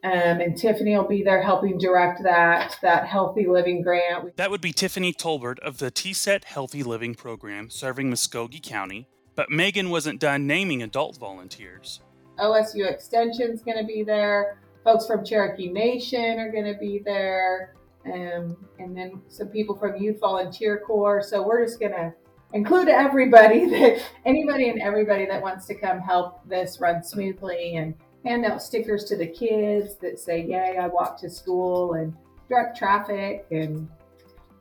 Um, 0.04 0.12
and 0.12 0.56
Tiffany 0.56 0.96
will 0.96 1.08
be 1.08 1.24
there 1.24 1.42
helping 1.42 1.76
direct 1.76 2.22
that 2.22 2.76
that 2.82 3.06
healthy 3.06 3.46
living 3.46 3.82
grant. 3.82 4.36
That 4.36 4.50
would 4.50 4.60
be 4.60 4.72
Tiffany 4.72 5.12
Tolbert 5.12 5.58
of 5.58 5.78
the 5.78 5.90
TSET 5.90 6.44
Healthy 6.44 6.84
Living 6.84 7.16
Program 7.16 7.68
serving 7.68 8.10
Muskogee 8.10 8.62
County. 8.62 9.08
But 9.34 9.50
Megan 9.50 9.90
wasn't 9.90 10.20
done 10.20 10.46
naming 10.46 10.82
adult 10.82 11.16
volunteers. 11.18 12.00
OSU 12.38 12.88
Extension's 12.88 13.62
going 13.62 13.78
to 13.78 13.84
be 13.84 14.04
there. 14.04 14.60
Folks 14.84 15.06
from 15.06 15.24
Cherokee 15.24 15.68
Nation 15.68 16.38
are 16.38 16.50
going 16.52 16.72
to 16.72 16.78
be 16.78 17.02
there. 17.04 17.74
Um, 18.06 18.56
and 18.78 18.96
then 18.96 19.20
some 19.28 19.48
people 19.48 19.76
from 19.76 19.96
Youth 19.96 20.20
Volunteer 20.20 20.78
Corps. 20.86 21.22
So 21.22 21.46
we're 21.46 21.64
just 21.64 21.80
going 21.80 21.92
to 21.92 22.14
include 22.52 22.88
everybody 22.88 23.66
that 23.70 24.02
anybody 24.24 24.68
and 24.68 24.80
everybody 24.80 25.26
that 25.26 25.42
wants 25.42 25.66
to 25.66 25.74
come 25.74 26.00
help 26.00 26.46
this 26.48 26.80
run 26.80 27.02
smoothly 27.02 27.76
and 27.76 27.94
hand 28.24 28.44
out 28.44 28.62
stickers 28.62 29.04
to 29.04 29.16
the 29.16 29.26
kids 29.26 29.96
that 29.96 30.18
say, 30.18 30.44
Yay, 30.44 30.78
I 30.78 30.86
walked 30.88 31.20
to 31.20 31.30
school 31.30 31.94
and 31.94 32.14
direct 32.48 32.76
traffic. 32.76 33.46
And 33.50 33.88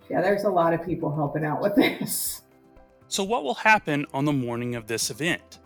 yeah, 0.10 0.22
there's 0.22 0.44
a 0.44 0.50
lot 0.50 0.74
of 0.74 0.86
people 0.86 1.14
helping 1.14 1.46
out 1.46 1.62
with 1.62 1.76
this. 1.78 2.42
So, 3.10 3.24
what 3.24 3.44
will 3.44 3.56
happen 3.56 4.06
on 4.14 4.26
the 4.26 4.34
morning 4.34 4.76
of 4.76 4.88
this 4.88 5.10
event? 5.10 5.60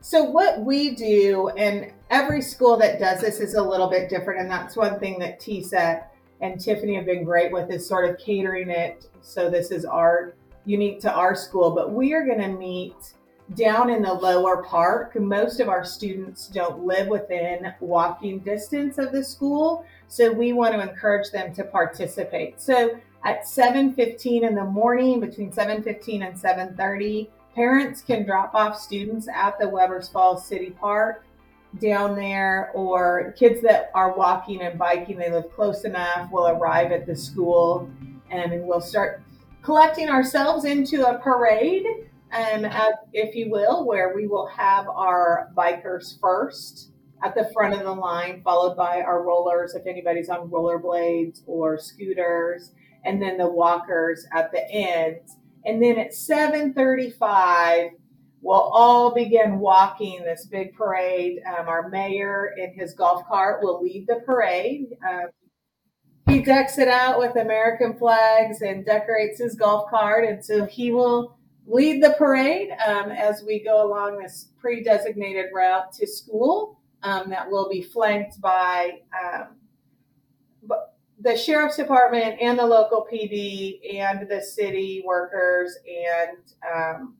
So, 0.00 0.24
what 0.24 0.60
we 0.60 0.96
do, 0.96 1.48
and 1.50 1.92
every 2.10 2.42
school 2.42 2.76
that 2.78 2.98
does 2.98 3.20
this 3.20 3.38
is 3.38 3.54
a 3.54 3.62
little 3.62 3.88
bit 3.88 4.10
different. 4.10 4.40
And 4.40 4.50
that's 4.50 4.76
one 4.76 4.98
thing 4.98 5.20
that 5.20 5.40
TSET 5.40 6.10
and 6.40 6.60
Tiffany 6.60 6.96
have 6.96 7.06
been 7.06 7.22
great 7.22 7.52
with 7.52 7.70
is 7.70 7.86
sort 7.86 8.10
of 8.10 8.18
catering 8.18 8.68
it. 8.68 9.06
So, 9.20 9.48
this 9.48 9.70
is 9.70 9.84
our 9.84 10.34
unique 10.64 11.00
to 11.00 11.12
our 11.12 11.34
school, 11.34 11.70
but 11.70 11.92
we 11.92 12.12
are 12.14 12.24
going 12.24 12.40
to 12.40 12.48
meet 12.48 13.14
down 13.54 13.90
in 13.90 14.02
the 14.02 14.12
lower 14.12 14.62
park. 14.62 15.18
Most 15.18 15.60
of 15.60 15.68
our 15.68 15.84
students 15.84 16.46
don't 16.46 16.84
live 16.84 17.08
within 17.08 17.72
walking 17.80 18.38
distance 18.38 18.98
of 18.98 19.12
the 19.12 19.22
school, 19.22 19.84
so 20.08 20.32
we 20.32 20.52
want 20.52 20.74
to 20.74 20.80
encourage 20.80 21.30
them 21.30 21.52
to 21.54 21.64
participate. 21.64 22.60
So 22.60 22.98
at 23.24 23.46
7:15 23.46 24.44
in 24.44 24.54
the 24.54 24.64
morning, 24.64 25.20
between 25.20 25.52
7:15 25.52 26.22
and 26.22 26.38
7:30, 26.38 27.30
parents 27.54 28.00
can 28.00 28.24
drop 28.24 28.54
off 28.54 28.78
students 28.78 29.28
at 29.28 29.58
the 29.58 29.66
Webbers 29.66 30.10
Falls 30.10 30.46
City 30.46 30.70
Park 30.70 31.24
down 31.80 32.14
there, 32.14 32.70
or 32.74 33.32
kids 33.38 33.62
that 33.62 33.90
are 33.94 34.14
walking 34.14 34.60
and 34.60 34.78
biking, 34.78 35.16
they 35.16 35.30
live 35.30 35.50
close 35.52 35.84
enough, 35.84 36.30
will 36.30 36.48
arrive 36.48 36.92
at 36.92 37.06
the 37.06 37.16
school, 37.16 37.88
and 38.30 38.66
we'll 38.66 38.80
start 38.80 39.21
collecting 39.62 40.08
ourselves 40.08 40.64
into 40.64 41.08
a 41.08 41.18
parade 41.18 41.86
um, 42.32 42.66
if 43.12 43.34
you 43.34 43.50
will, 43.50 43.84
where 43.86 44.14
we 44.14 44.26
will 44.26 44.46
have 44.46 44.88
our 44.88 45.50
bikers 45.54 46.18
first 46.18 46.92
at 47.22 47.34
the 47.34 47.50
front 47.52 47.74
of 47.74 47.80
the 47.80 47.92
line, 47.92 48.40
followed 48.42 48.76
by 48.76 49.02
our 49.02 49.22
rollers, 49.22 49.74
if 49.74 49.86
anybody's 49.86 50.28
on 50.28 50.48
rollerblades 50.48 51.42
or 51.46 51.78
scooters, 51.78 52.72
and 53.04 53.20
then 53.20 53.36
the 53.36 53.46
walkers 53.46 54.26
at 54.32 54.50
the 54.50 54.68
end. 54.70 55.20
And 55.64 55.82
then 55.82 55.98
at 55.98 56.14
7:35, 56.14 57.90
we'll 58.40 58.58
all 58.58 59.14
begin 59.14 59.58
walking 59.58 60.24
this 60.24 60.46
big 60.46 60.74
parade. 60.74 61.40
Um, 61.46 61.68
our 61.68 61.90
mayor 61.90 62.54
in 62.56 62.72
his 62.72 62.94
golf 62.94 63.26
cart 63.28 63.62
will 63.62 63.82
lead 63.82 64.06
the 64.08 64.22
parade. 64.26 64.96
Um, 65.08 65.28
he 66.28 66.40
decks 66.40 66.78
it 66.78 66.88
out 66.88 67.18
with 67.18 67.36
American 67.36 67.94
flags 67.94 68.62
and 68.62 68.84
decorates 68.84 69.38
his 69.38 69.54
golf 69.54 69.90
cart, 69.90 70.24
and 70.24 70.44
so 70.44 70.64
he 70.64 70.92
will 70.92 71.36
lead 71.66 72.02
the 72.02 72.14
parade 72.18 72.70
um, 72.86 73.10
as 73.10 73.42
we 73.46 73.62
go 73.62 73.86
along 73.86 74.18
this 74.18 74.48
pre 74.60 74.82
designated 74.82 75.46
route 75.54 75.92
to 75.92 76.06
school 76.06 76.80
um, 77.02 77.30
that 77.30 77.50
will 77.50 77.68
be 77.68 77.82
flanked 77.82 78.40
by 78.40 79.00
um, 79.12 79.56
the 81.22 81.36
sheriff's 81.36 81.76
department 81.76 82.40
and 82.40 82.58
the 82.58 82.66
local 82.66 83.06
PD 83.10 83.78
and 83.96 84.28
the 84.28 84.40
city 84.40 85.02
workers 85.06 85.76
and 85.86 86.38
um, 86.74 87.14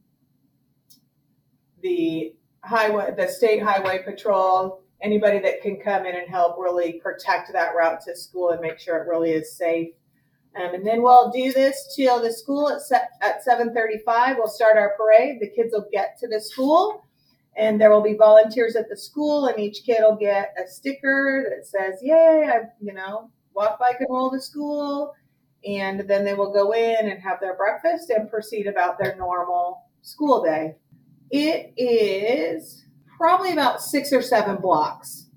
the 1.82 2.34
highway, 2.64 3.12
the 3.16 3.28
state 3.28 3.62
highway 3.62 4.02
patrol. 4.04 4.81
Anybody 5.02 5.40
that 5.40 5.60
can 5.62 5.78
come 5.80 6.06
in 6.06 6.14
and 6.14 6.28
help 6.28 6.56
really 6.58 6.94
protect 6.94 7.52
that 7.52 7.74
route 7.74 8.00
to 8.02 8.16
school 8.16 8.50
and 8.50 8.60
make 8.60 8.78
sure 8.78 8.98
it 8.98 9.08
really 9.08 9.32
is 9.32 9.56
safe 9.56 9.88
um, 10.54 10.74
and 10.74 10.86
then 10.86 11.02
we'll 11.02 11.30
do 11.30 11.52
this 11.52 11.94
till 11.96 12.20
the 12.20 12.32
school 12.32 12.68
at, 12.68 12.82
se- 12.82 13.08
at 13.22 13.44
7.35. 13.44 14.36
We'll 14.36 14.48
start 14.48 14.76
our 14.76 14.94
parade. 14.96 15.40
The 15.40 15.48
kids 15.48 15.72
will 15.72 15.86
get 15.90 16.18
to 16.20 16.28
the 16.28 16.40
school 16.40 17.06
and 17.56 17.80
there 17.80 17.90
will 17.90 18.02
be 18.02 18.14
volunteers 18.14 18.76
at 18.76 18.88
the 18.88 18.96
school 18.96 19.46
and 19.46 19.58
each 19.58 19.84
kid 19.84 20.00
will 20.00 20.16
get 20.16 20.54
a 20.62 20.68
sticker 20.68 21.46
that 21.48 21.66
says, 21.66 22.00
yay, 22.02 22.50
I, 22.52 22.68
you 22.80 22.92
know, 22.92 23.30
walk, 23.54 23.78
bike, 23.78 23.96
and 24.00 24.08
roll 24.10 24.30
to 24.30 24.40
school. 24.40 25.14
And 25.66 26.00
then 26.00 26.24
they 26.24 26.34
will 26.34 26.52
go 26.52 26.72
in 26.72 27.10
and 27.10 27.22
have 27.22 27.40
their 27.40 27.56
breakfast 27.56 28.10
and 28.10 28.28
proceed 28.28 28.66
about 28.66 28.98
their 28.98 29.16
normal 29.16 29.84
school 30.02 30.42
day. 30.42 30.76
It 31.30 31.72
is 31.78 32.84
probably 33.22 33.52
about 33.52 33.80
six 33.80 34.12
or 34.12 34.20
seven 34.20 34.56
blocks. 34.56 35.28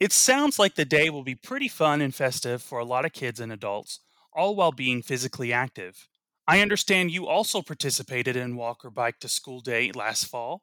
It 0.00 0.12
sounds 0.12 0.58
like 0.58 0.76
the 0.76 0.86
day 0.86 1.10
will 1.10 1.22
be 1.22 1.34
pretty 1.34 1.68
fun 1.68 2.00
and 2.00 2.14
festive 2.14 2.62
for 2.62 2.78
a 2.78 2.86
lot 2.86 3.04
of 3.04 3.12
kids 3.12 3.38
and 3.38 3.52
adults 3.52 4.00
all 4.32 4.56
while 4.56 4.72
being 4.72 5.02
physically 5.02 5.52
active. 5.52 6.08
I 6.48 6.60
understand 6.60 7.10
you 7.10 7.26
also 7.26 7.60
participated 7.60 8.34
in 8.34 8.56
Walk 8.56 8.82
or 8.82 8.90
Bike 8.90 9.20
to 9.20 9.28
School 9.28 9.60
Day 9.60 9.92
last 9.92 10.24
fall. 10.24 10.62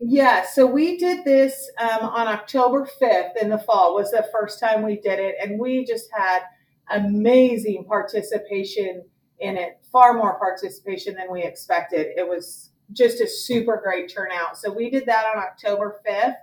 Yeah, 0.00 0.44
so 0.44 0.66
we 0.66 0.98
did 0.98 1.24
this 1.24 1.70
um, 1.80 2.00
on 2.02 2.26
October 2.26 2.88
5th 3.00 3.36
in 3.40 3.48
the 3.48 3.58
fall 3.58 3.94
was 3.94 4.10
the 4.10 4.28
first 4.32 4.58
time 4.58 4.82
we 4.82 4.96
did 4.96 5.20
it, 5.20 5.36
and 5.40 5.60
we 5.60 5.84
just 5.84 6.08
had 6.12 6.40
amazing 6.90 7.84
participation 7.88 9.04
in 9.38 9.56
it, 9.56 9.78
far 9.92 10.14
more 10.14 10.36
participation 10.40 11.14
than 11.14 11.30
we 11.30 11.44
expected. 11.44 12.08
It 12.16 12.28
was 12.28 12.71
just 12.92 13.20
a 13.20 13.28
super 13.28 13.80
great 13.82 14.12
turnout. 14.12 14.58
So 14.58 14.72
we 14.72 14.90
did 14.90 15.06
that 15.06 15.24
on 15.26 15.42
October 15.42 16.00
5th, 16.06 16.36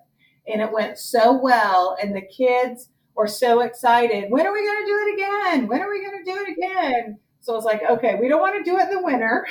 and 0.47 0.61
it 0.61 0.71
went 0.71 0.97
so 0.97 1.33
well, 1.33 1.97
and 2.01 2.15
the 2.15 2.21
kids 2.21 2.89
were 3.15 3.27
so 3.27 3.61
excited. 3.61 4.29
When 4.29 4.47
are 4.47 4.53
we 4.53 4.65
going 4.65 4.81
to 4.81 4.85
do 4.85 4.97
it 4.97 5.13
again? 5.13 5.67
When 5.67 5.81
are 5.81 5.89
we 5.89 6.01
going 6.01 6.23
to 6.23 6.31
do 6.31 6.37
it 6.37 6.57
again? 6.57 7.19
So 7.41 7.53
I 7.53 7.55
was 7.55 7.65
like, 7.65 7.81
okay, 7.89 8.15
we 8.19 8.27
don't 8.27 8.41
want 8.41 8.55
to 8.55 8.69
do 8.69 8.77
it 8.77 8.83
in 8.83 8.91
the 8.91 9.03
winter. 9.03 9.45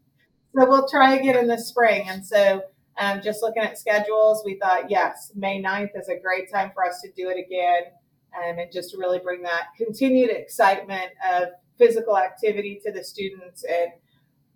so 0.58 0.68
we'll 0.68 0.88
try 0.88 1.14
again 1.14 1.36
in 1.36 1.46
the 1.46 1.58
spring. 1.58 2.08
And 2.08 2.24
so 2.24 2.62
um, 2.98 3.22
just 3.22 3.42
looking 3.42 3.62
at 3.62 3.78
schedules, 3.78 4.42
we 4.44 4.58
thought, 4.58 4.90
yes, 4.90 5.32
May 5.34 5.62
9th 5.62 5.90
is 5.96 6.08
a 6.08 6.16
great 6.16 6.50
time 6.52 6.72
for 6.74 6.84
us 6.84 7.00
to 7.02 7.10
do 7.12 7.30
it 7.30 7.38
again 7.38 7.92
um, 8.36 8.58
and 8.58 8.72
just 8.72 8.96
really 8.96 9.18
bring 9.18 9.42
that 9.42 9.68
continued 9.76 10.30
excitement 10.30 11.10
of 11.32 11.48
physical 11.78 12.18
activity 12.18 12.80
to 12.84 12.92
the 12.92 13.02
students 13.02 13.64
and 13.64 13.92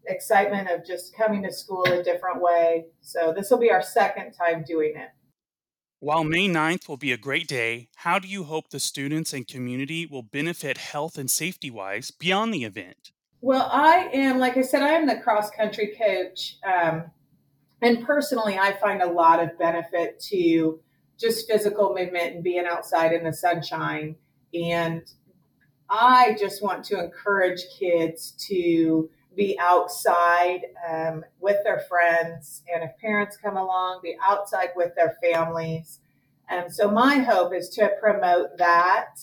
excitement 0.08 0.68
of 0.70 0.86
just 0.86 1.16
coming 1.16 1.42
to 1.42 1.52
school 1.52 1.84
a 1.84 2.02
different 2.02 2.40
way. 2.40 2.86
So 3.00 3.32
this 3.36 3.50
will 3.50 3.58
be 3.58 3.70
our 3.70 3.82
second 3.82 4.32
time 4.32 4.64
doing 4.66 4.94
it. 4.96 5.10
While 6.00 6.24
May 6.24 6.48
9th 6.48 6.88
will 6.88 6.98
be 6.98 7.12
a 7.12 7.16
great 7.16 7.48
day, 7.48 7.88
how 7.96 8.18
do 8.18 8.28
you 8.28 8.44
hope 8.44 8.68
the 8.68 8.78
students 8.78 9.32
and 9.32 9.48
community 9.48 10.04
will 10.06 10.22
benefit 10.22 10.76
health 10.76 11.16
and 11.16 11.30
safety 11.30 11.70
wise 11.70 12.10
beyond 12.10 12.52
the 12.52 12.64
event? 12.64 13.12
Well, 13.40 13.68
I 13.72 14.10
am, 14.12 14.38
like 14.38 14.56
I 14.56 14.62
said, 14.62 14.82
I 14.82 14.90
am 14.90 15.06
the 15.06 15.16
cross 15.16 15.50
country 15.50 15.94
coach. 15.98 16.58
Um, 16.66 17.10
and 17.80 18.04
personally, 18.04 18.58
I 18.58 18.72
find 18.78 19.02
a 19.02 19.10
lot 19.10 19.42
of 19.42 19.58
benefit 19.58 20.20
to 20.30 20.80
just 21.18 21.48
physical 21.48 21.94
movement 21.94 22.34
and 22.34 22.44
being 22.44 22.66
outside 22.66 23.12
in 23.12 23.24
the 23.24 23.32
sunshine. 23.32 24.16
And 24.52 25.02
I 25.88 26.36
just 26.38 26.62
want 26.62 26.84
to 26.86 27.02
encourage 27.02 27.62
kids 27.78 28.32
to 28.48 29.08
be 29.37 29.59
outside 29.61 30.62
um, 30.88 31.25
with 31.40 31.59
their 31.64 31.81
friends. 31.81 32.62
And 32.72 32.83
if 32.83 32.96
parents 32.99 33.37
come 33.37 33.57
along, 33.57 34.01
be 34.03 34.16
outside 34.22 34.70
with 34.75 34.94
their 34.96 35.16
families. 35.22 36.01
And 36.49 36.72
so, 36.72 36.90
my 36.90 37.18
hope 37.18 37.53
is 37.55 37.68
to 37.70 37.90
promote 38.01 38.57
that, 38.59 39.18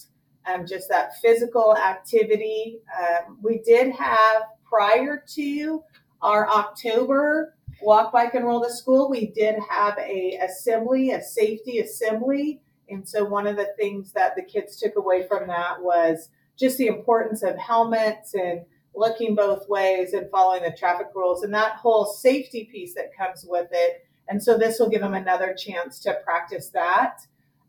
um, 0.46 0.68
just 0.68 0.90
that 0.90 1.18
physical 1.22 1.76
activity. 1.78 2.80
Um, 3.00 3.40
we 3.42 3.60
did 3.60 3.94
have 3.94 4.44
prior 4.66 5.24
to 5.36 5.84
our 6.22 6.50
October 6.50 7.56
walk, 7.84 8.12
bike, 8.12 8.34
and 8.34 8.46
roll 8.46 8.64
to 8.64 8.72
school, 8.72 9.10
we 9.10 9.28
did 9.28 9.56
have 9.70 9.98
a 9.98 10.40
assembly, 10.42 11.12
a 11.12 11.22
safety 11.22 11.80
assembly. 11.80 12.62
And 12.90 13.08
so 13.08 13.24
one 13.24 13.48
of 13.48 13.56
the 13.56 13.70
things 13.78 14.12
that 14.14 14.36
the 14.36 14.44
kids 14.44 14.78
took 14.78 14.96
away 14.96 15.28
from 15.28 15.48
that 15.48 15.82
was 15.82 16.30
just 16.58 16.78
the 16.78 16.88
importance 16.88 17.44
of 17.44 17.58
helmets 17.58 18.34
and 18.34 18.62
looking 18.96 19.36
both 19.36 19.68
ways 19.68 20.14
and 20.14 20.30
following 20.30 20.64
the 20.64 20.72
traffic 20.72 21.08
rules 21.16 21.44
and 21.44 21.54
that 21.54 21.74
whole 21.74 22.06
safety 22.06 22.70
piece 22.72 22.94
that 22.96 23.16
comes 23.18 23.46
with 23.48 23.68
it. 23.72 24.06
And 24.28 24.42
so 24.42 24.58
this 24.58 24.80
will 24.80 24.90
give 24.90 25.02
them 25.02 25.14
another 25.14 25.54
chance 25.58 26.00
to 26.00 26.20
practice 26.24 26.70
that. 26.70 27.20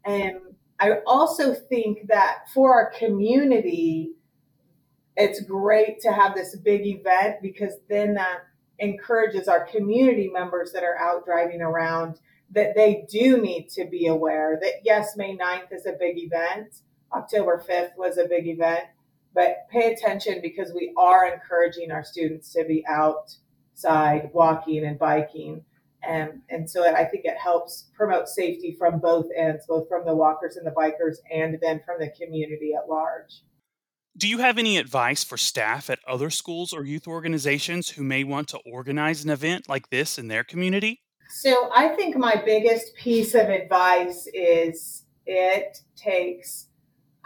And 0.05 0.37
I 0.79 0.99
also 1.07 1.55
think 1.55 2.09
that 2.09 2.45
for 2.53 2.75
our 2.75 2.93
community, 2.99 4.13
it's 5.17 5.41
great 5.41 6.01
to 6.01 6.13
have 6.13 6.35
this 6.35 6.57
big 6.57 6.87
event 6.87 7.37
because 7.41 7.75
then 7.89 8.15
that 8.15 8.41
encourages 8.79 9.49
our 9.49 9.65
community 9.67 10.29
members 10.33 10.73
that 10.73 10.83
are 10.83 10.99
out 10.99 11.25
driving 11.25 11.63
around 11.63 12.19
that 12.51 12.75
they 12.75 13.07
do 13.09 13.41
need 13.41 13.69
to 13.71 13.85
be 13.87 14.07
aware 14.07 14.59
that 14.61 14.75
yes, 14.85 15.17
May 15.17 15.37
9th 15.37 15.73
is 15.73 15.87
a 15.87 15.93
big 15.93 16.19
event, 16.19 16.81
October 17.13 17.63
5th 17.67 17.97
was 17.97 18.19
a 18.19 18.27
big 18.27 18.47
event, 18.47 18.85
but 19.35 19.67
pay 19.71 19.93
attention 19.93 20.41
because 20.41 20.73
we 20.73 20.93
are 20.97 21.27
encouraging 21.27 21.91
our 21.91 22.05
students 22.05 22.53
to 22.53 22.65
be 22.65 22.85
outside 22.89 24.31
walking 24.33 24.85
and 24.85 24.99
biking. 24.99 25.65
And, 26.07 26.43
and 26.51 26.69
so 26.69 26.85
I 26.85 27.05
think 27.05 27.25
it 27.25 27.37
helps 27.39 27.91
promote 27.95 28.29
safety 28.29 28.77
from 28.79 29.01
both 29.01 29.27
ends, 29.37 29.65
both 29.67 29.89
from 29.89 30.05
the 30.05 30.15
walkers 30.15 30.57
and 30.57 30.67
the 30.67 30.71
bikers, 30.71 31.17
and 31.33 31.59
then 31.61 31.81
from 31.85 31.99
the 31.99 32.11
community 32.11 32.73
at 32.75 32.89
large. 32.89 33.43
Do 34.17 34.29
you 34.29 34.39
have 34.39 34.59
any 34.59 34.77
advice 34.77 35.25
for 35.25 35.37
staff 35.37 35.91
at 35.91 35.99
other 36.07 36.31
schools 36.31 36.73
or 36.73 36.85
youth 36.85 37.09
organizations 37.09 37.91
who 37.91 38.05
may 38.05 38.23
want 38.23 38.49
to 38.49 38.61
organize 38.65 39.25
an 39.25 39.31
event 39.31 39.69
like 39.69 39.91
this 39.91 40.19
in 40.19 40.29
their 40.29 40.45
community? 40.45 41.01
So, 41.31 41.69
I 41.75 41.89
think 41.89 42.17
my 42.17 42.41
biggest 42.45 42.95
piece 42.95 43.35
of 43.35 43.49
advice 43.49 44.29
is 44.33 45.05
it 45.27 45.79
takes 45.97 46.69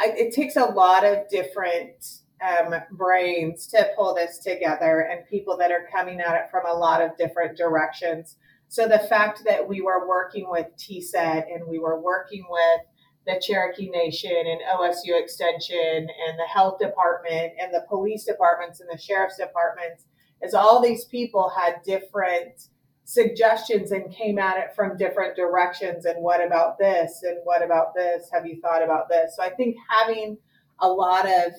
it 0.00 0.34
takes 0.34 0.56
a 0.56 0.64
lot 0.64 1.04
of 1.04 1.28
different 1.28 2.20
um, 2.46 2.74
brains 2.92 3.66
to 3.68 3.90
pull 3.96 4.14
this 4.14 4.38
together 4.38 5.00
and 5.00 5.26
people 5.28 5.56
that 5.56 5.72
are 5.72 5.88
coming 5.92 6.20
at 6.20 6.34
it 6.34 6.50
from 6.50 6.66
a 6.66 6.74
lot 6.74 7.02
of 7.02 7.16
different 7.16 7.56
directions. 7.56 8.36
So 8.68 8.86
the 8.86 8.98
fact 8.98 9.42
that 9.46 9.66
we 9.66 9.80
were 9.80 10.06
working 10.06 10.46
with 10.48 10.66
TSET 10.76 11.46
and 11.52 11.66
we 11.68 11.78
were 11.78 12.00
working 12.00 12.44
with 12.48 12.80
the 13.26 13.40
Cherokee 13.40 13.90
Nation 13.90 14.30
and 14.30 14.60
OSU 14.74 15.20
Extension 15.20 15.78
and 15.78 16.38
the 16.38 16.46
health 16.52 16.78
department 16.78 17.52
and 17.60 17.72
the 17.72 17.84
police 17.88 18.24
departments 18.24 18.80
and 18.80 18.88
the 18.90 18.98
sheriff's 18.98 19.36
departments 19.36 20.04
is 20.42 20.54
all 20.54 20.80
these 20.80 21.04
people 21.06 21.50
had 21.50 21.82
different 21.84 22.68
suggestions 23.08 23.90
and 23.90 24.12
came 24.12 24.38
at 24.38 24.58
it 24.58 24.74
from 24.76 24.94
different 24.98 25.34
directions 25.34 26.04
and 26.04 26.22
what 26.22 26.44
about 26.44 26.78
this 26.78 27.22
and 27.22 27.38
what 27.44 27.64
about 27.64 27.94
this? 27.94 28.28
Have 28.30 28.44
you 28.44 28.60
thought 28.60 28.82
about 28.82 29.08
this? 29.08 29.34
So 29.34 29.42
i 29.42 29.48
think 29.48 29.76
having 29.88 30.36
a 30.80 30.88
lot 30.88 31.24
of 31.26 31.54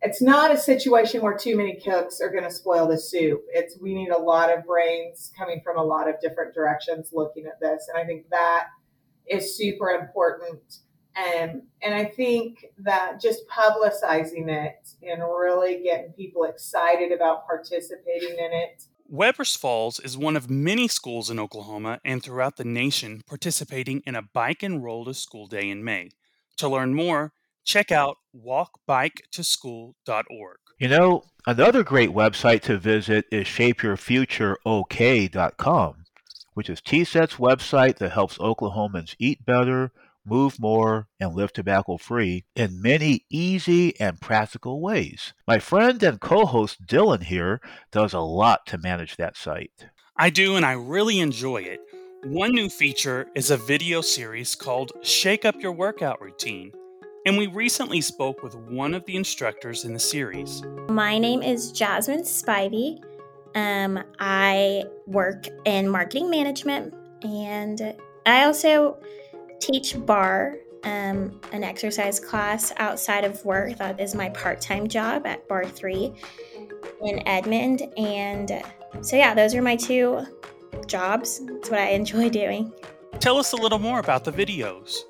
it's 0.00 0.22
not 0.22 0.54
a 0.54 0.56
situation 0.56 1.22
where 1.22 1.36
too 1.36 1.56
many 1.56 1.80
cooks 1.80 2.20
are 2.20 2.30
going 2.30 2.44
to 2.44 2.52
spoil 2.52 2.86
the 2.86 2.98
soup. 2.98 3.42
It's 3.48 3.76
we 3.80 3.94
need 3.94 4.10
a 4.10 4.18
lot 4.18 4.56
of 4.56 4.64
brains 4.64 5.32
coming 5.36 5.60
from 5.64 5.76
a 5.76 5.82
lot 5.82 6.08
of 6.08 6.20
different 6.20 6.54
directions 6.54 7.10
looking 7.12 7.46
at 7.46 7.58
this. 7.60 7.88
And 7.88 8.00
i 8.00 8.06
think 8.06 8.28
that 8.30 8.68
is 9.28 9.56
super 9.56 9.90
important. 9.90 10.60
And 11.16 11.62
and 11.82 11.94
I 11.96 12.04
think 12.04 12.66
that 12.78 13.20
just 13.20 13.48
publicizing 13.48 14.48
it 14.48 14.88
and 15.02 15.20
really 15.20 15.82
getting 15.82 16.12
people 16.12 16.44
excited 16.44 17.10
about 17.10 17.44
participating 17.44 18.38
in 18.38 18.52
it. 18.52 18.84
Webbers 19.12 19.56
Falls 19.56 20.00
is 20.00 20.18
one 20.18 20.36
of 20.36 20.50
many 20.50 20.88
schools 20.88 21.30
in 21.30 21.38
Oklahoma 21.38 22.00
and 22.04 22.20
throughout 22.22 22.56
the 22.56 22.64
nation 22.64 23.22
participating 23.26 24.02
in 24.04 24.16
a 24.16 24.22
bike 24.22 24.64
and 24.64 24.82
roll 24.82 25.04
to 25.04 25.12
school 25.14 25.46
day 25.46 25.70
in 25.70 25.84
May. 25.84 26.10
To 26.58 26.68
learn 26.68 26.94
more, 26.94 27.32
check 27.64 27.92
out 27.92 28.16
walkbiketoschool.org. 28.34 30.56
You 30.78 30.88
know, 30.88 31.22
another 31.46 31.84
great 31.84 32.10
website 32.10 32.60
to 32.62 32.78
visit 32.78 33.26
is 33.30 33.46
shapeyourfutureok.com, 33.46 35.94
which 36.54 36.68
is 36.68 36.80
TSET's 36.80 37.36
website 37.36 37.98
that 37.98 38.10
helps 38.12 38.38
Oklahomans 38.38 39.14
eat 39.18 39.46
better 39.46 39.92
move 40.26 40.58
more, 40.58 41.08
and 41.20 41.34
live 41.34 41.52
tobacco 41.52 41.96
free 41.96 42.44
in 42.54 42.82
many 42.82 43.24
easy 43.30 43.98
and 44.00 44.20
practical 44.20 44.80
ways. 44.80 45.32
My 45.46 45.58
friend 45.58 46.02
and 46.02 46.20
co 46.20 46.44
host 46.44 46.86
Dylan 46.86 47.22
here 47.22 47.60
does 47.92 48.12
a 48.12 48.20
lot 48.20 48.66
to 48.66 48.78
manage 48.78 49.16
that 49.16 49.36
site. 49.36 49.86
I 50.16 50.30
do, 50.30 50.56
and 50.56 50.66
I 50.66 50.72
really 50.72 51.20
enjoy 51.20 51.58
it. 51.58 51.80
One 52.24 52.52
new 52.52 52.68
feature 52.68 53.28
is 53.34 53.50
a 53.50 53.56
video 53.56 54.00
series 54.00 54.54
called 54.54 54.92
Shake 55.02 55.44
Up 55.44 55.60
Your 55.60 55.72
Workout 55.72 56.20
Routine. 56.20 56.72
And 57.24 57.36
we 57.36 57.46
recently 57.46 58.00
spoke 58.00 58.42
with 58.42 58.54
one 58.54 58.94
of 58.94 59.04
the 59.04 59.16
instructors 59.16 59.84
in 59.84 59.92
the 59.92 59.98
series. 59.98 60.62
My 60.88 61.18
name 61.18 61.42
is 61.42 61.72
Jasmine 61.72 62.22
Spivey. 62.22 63.02
Um, 63.54 64.02
I 64.18 64.84
work 65.06 65.46
in 65.64 65.88
marketing 65.88 66.30
management 66.30 66.94
and 67.22 67.96
I 68.26 68.44
also 68.44 68.98
teach 69.60 69.94
barre, 70.06 70.58
um, 70.84 71.40
an 71.52 71.64
exercise 71.64 72.20
class 72.20 72.72
outside 72.76 73.24
of 73.24 73.44
work. 73.44 73.76
That 73.76 74.00
is 74.00 74.14
my 74.14 74.30
part 74.30 74.60
time 74.60 74.86
job 74.88 75.26
at 75.26 75.48
Barre3 75.48 76.16
in 77.04 77.26
Edmond. 77.26 77.82
And 77.96 78.62
so, 79.00 79.16
yeah, 79.16 79.34
those 79.34 79.54
are 79.54 79.62
my 79.62 79.76
two 79.76 80.24
jobs. 80.86 81.40
It's 81.44 81.70
what 81.70 81.80
I 81.80 81.88
enjoy 81.90 82.28
doing. 82.28 82.72
Tell 83.18 83.38
us 83.38 83.52
a 83.52 83.56
little 83.56 83.78
more 83.78 83.98
about 83.98 84.24
the 84.24 84.32
videos. 84.32 85.00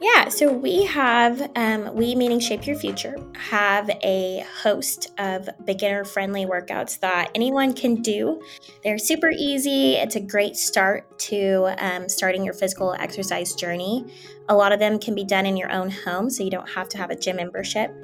Yeah, 0.00 0.30
so 0.30 0.50
we 0.50 0.84
have, 0.86 1.50
um, 1.56 1.94
we 1.94 2.14
meaning 2.14 2.40
Shape 2.40 2.66
Your 2.66 2.76
Future, 2.76 3.16
have 3.36 3.90
a 4.02 4.42
host 4.62 5.10
of 5.18 5.46
beginner 5.66 6.06
friendly 6.06 6.46
workouts 6.46 6.98
that 7.00 7.30
anyone 7.34 7.74
can 7.74 7.96
do. 7.96 8.40
They're 8.82 8.96
super 8.96 9.30
easy. 9.30 9.96
It's 9.96 10.16
a 10.16 10.20
great 10.20 10.56
start 10.56 11.18
to 11.20 11.74
um, 11.78 12.08
starting 12.08 12.44
your 12.44 12.54
physical 12.54 12.94
exercise 12.94 13.54
journey. 13.54 14.06
A 14.48 14.54
lot 14.54 14.72
of 14.72 14.78
them 14.78 14.98
can 14.98 15.14
be 15.14 15.24
done 15.24 15.44
in 15.44 15.56
your 15.56 15.70
own 15.70 15.90
home, 15.90 16.30
so 16.30 16.42
you 16.42 16.50
don't 16.50 16.68
have 16.70 16.88
to 16.90 16.98
have 16.98 17.10
a 17.10 17.16
gym 17.16 17.36
membership. 17.36 17.94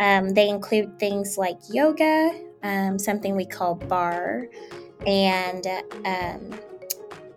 Um, 0.00 0.30
they 0.30 0.48
include 0.48 0.98
things 0.98 1.36
like 1.36 1.58
yoga, 1.70 2.40
um, 2.62 2.98
something 2.98 3.36
we 3.36 3.44
call 3.44 3.74
barre, 3.74 4.48
and 5.06 5.66
um, 6.06 6.58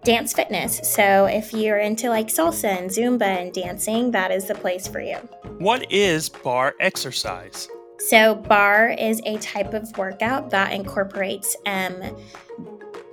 dance 0.07 0.31
fitness. 0.31 0.79
So 0.83 1.25
if 1.25 1.51
you're 1.51 1.79
into 1.79 2.07
like 2.07 2.27
salsa 2.27 2.77
and 2.77 2.89
Zumba 2.89 3.23
and 3.23 3.51
dancing, 3.51 4.11
that 4.11 4.31
is 4.31 4.47
the 4.47 4.55
place 4.55 4.87
for 4.87 5.01
you. 5.01 5.17
What 5.57 5.91
is 5.91 6.29
barre 6.29 6.73
exercise? 6.79 7.67
So, 7.99 8.35
barre 8.35 8.95
is 8.97 9.21
a 9.25 9.37
type 9.39 9.73
of 9.73 9.97
workout 9.97 10.51
that 10.51 10.71
incorporates 10.71 11.57
um, 11.65 12.01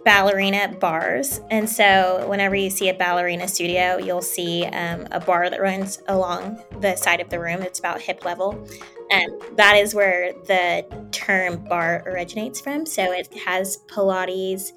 ballerina 0.05 0.77
bars. 0.79 1.41
And 1.51 1.69
so, 1.69 2.29
whenever 2.29 2.55
you 2.55 2.71
see 2.71 2.91
a 2.91 2.95
ballerina 2.95 3.49
studio, 3.49 3.97
you'll 3.97 4.23
see 4.23 4.67
um, 4.67 5.09
a 5.11 5.19
bar 5.19 5.51
that 5.51 5.61
runs 5.61 6.01
along 6.07 6.63
the 6.81 6.95
side 6.95 7.21
of 7.21 7.29
the 7.29 7.41
room. 7.41 7.63
It's 7.63 7.81
about 7.81 8.03
hip 8.03 8.25
level. 8.25 8.63
And 9.11 9.33
that 9.57 9.75
is 9.77 9.95
where 9.95 10.33
the 10.45 10.87
term 11.11 11.65
barre 11.65 12.05
originates 12.07 12.61
from. 12.61 12.87
So, 12.87 13.11
it 13.11 13.35
has 13.39 13.79
Pilates 13.89 14.73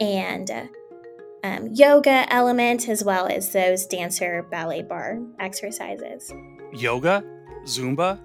and 0.00 0.50
uh, 0.50 0.66
um, 1.42 1.68
yoga 1.72 2.32
element 2.32 2.88
as 2.88 3.02
well 3.04 3.26
as 3.26 3.52
those 3.52 3.86
dancer 3.86 4.46
ballet 4.50 4.82
barre 4.82 5.20
exercises. 5.38 6.32
Yoga, 6.72 7.24
Zumba, 7.64 8.18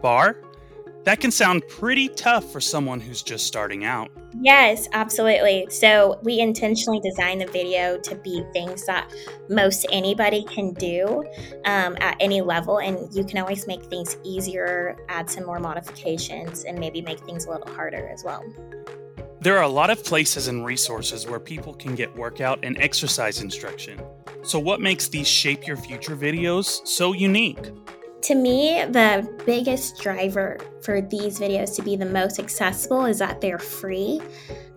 barre? 0.00 0.36
That 1.04 1.18
can 1.18 1.30
sound 1.30 1.66
pretty 1.66 2.08
tough 2.08 2.52
for 2.52 2.60
someone 2.60 3.00
who's 3.00 3.22
just 3.22 3.46
starting 3.46 3.84
out. 3.86 4.10
Yes, 4.38 4.86
absolutely. 4.92 5.66
So, 5.70 6.20
we 6.22 6.40
intentionally 6.40 7.00
designed 7.00 7.40
the 7.40 7.46
video 7.46 7.98
to 8.00 8.14
be 8.16 8.44
things 8.52 8.84
that 8.84 9.10
most 9.48 9.86
anybody 9.90 10.44
can 10.44 10.74
do 10.74 11.24
um, 11.64 11.96
at 12.00 12.16
any 12.20 12.42
level. 12.42 12.78
And 12.78 13.12
you 13.14 13.24
can 13.24 13.38
always 13.38 13.66
make 13.66 13.82
things 13.86 14.18
easier, 14.24 14.96
add 15.08 15.30
some 15.30 15.46
more 15.46 15.58
modifications, 15.58 16.64
and 16.64 16.78
maybe 16.78 17.00
make 17.00 17.20
things 17.20 17.46
a 17.46 17.50
little 17.50 17.72
harder 17.72 18.08
as 18.08 18.22
well. 18.22 18.44
There 19.42 19.56
are 19.56 19.62
a 19.62 19.68
lot 19.68 19.88
of 19.88 20.04
places 20.04 20.48
and 20.48 20.66
resources 20.66 21.26
where 21.26 21.40
people 21.40 21.72
can 21.72 21.94
get 21.94 22.14
workout 22.14 22.62
and 22.62 22.76
exercise 22.76 23.40
instruction. 23.40 23.98
So, 24.42 24.58
what 24.58 24.82
makes 24.82 25.08
these 25.08 25.26
Shape 25.26 25.66
Your 25.66 25.78
Future 25.78 26.14
videos 26.14 26.86
so 26.86 27.14
unique? 27.14 27.70
To 28.22 28.34
me, 28.34 28.84
the 28.90 29.26
biggest 29.46 29.98
driver 29.98 30.58
for 30.82 31.00
these 31.00 31.38
videos 31.38 31.74
to 31.76 31.82
be 31.82 31.96
the 31.96 32.04
most 32.04 32.38
accessible 32.38 33.06
is 33.06 33.18
that 33.20 33.40
they're 33.40 33.58
free. 33.58 34.20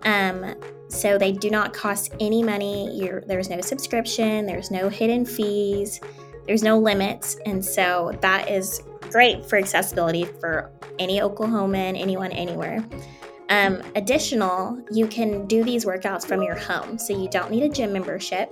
Um, 0.03 0.55
so 0.87 1.17
they 1.17 1.33
do 1.33 1.49
not 1.49 1.73
cost 1.73 2.13
any 2.21 2.41
money. 2.41 2.97
You're, 2.97 3.19
there's 3.21 3.49
no 3.49 3.59
subscription, 3.59 4.45
there's 4.45 4.71
no 4.71 4.87
hidden 4.87 5.25
fees, 5.25 5.99
there's 6.47 6.63
no 6.63 6.79
limits. 6.79 7.35
And 7.45 7.63
so 7.65 8.17
that 8.21 8.49
is 8.49 8.81
great 9.11 9.45
for 9.45 9.57
accessibility 9.57 10.23
for 10.23 10.71
any 10.99 11.19
Oklahoman, 11.19 11.99
anyone, 11.99 12.31
anywhere. 12.31 12.81
Um, 13.49 13.83
additional, 13.95 14.83
you 14.91 15.07
can 15.07 15.45
do 15.47 15.63
these 15.63 15.85
workouts 15.85 16.25
from 16.25 16.41
your 16.41 16.55
home. 16.55 16.97
So 16.97 17.17
you 17.17 17.29
don't 17.29 17.51
need 17.51 17.63
a 17.63 17.69
gym 17.69 17.93
membership 17.93 18.51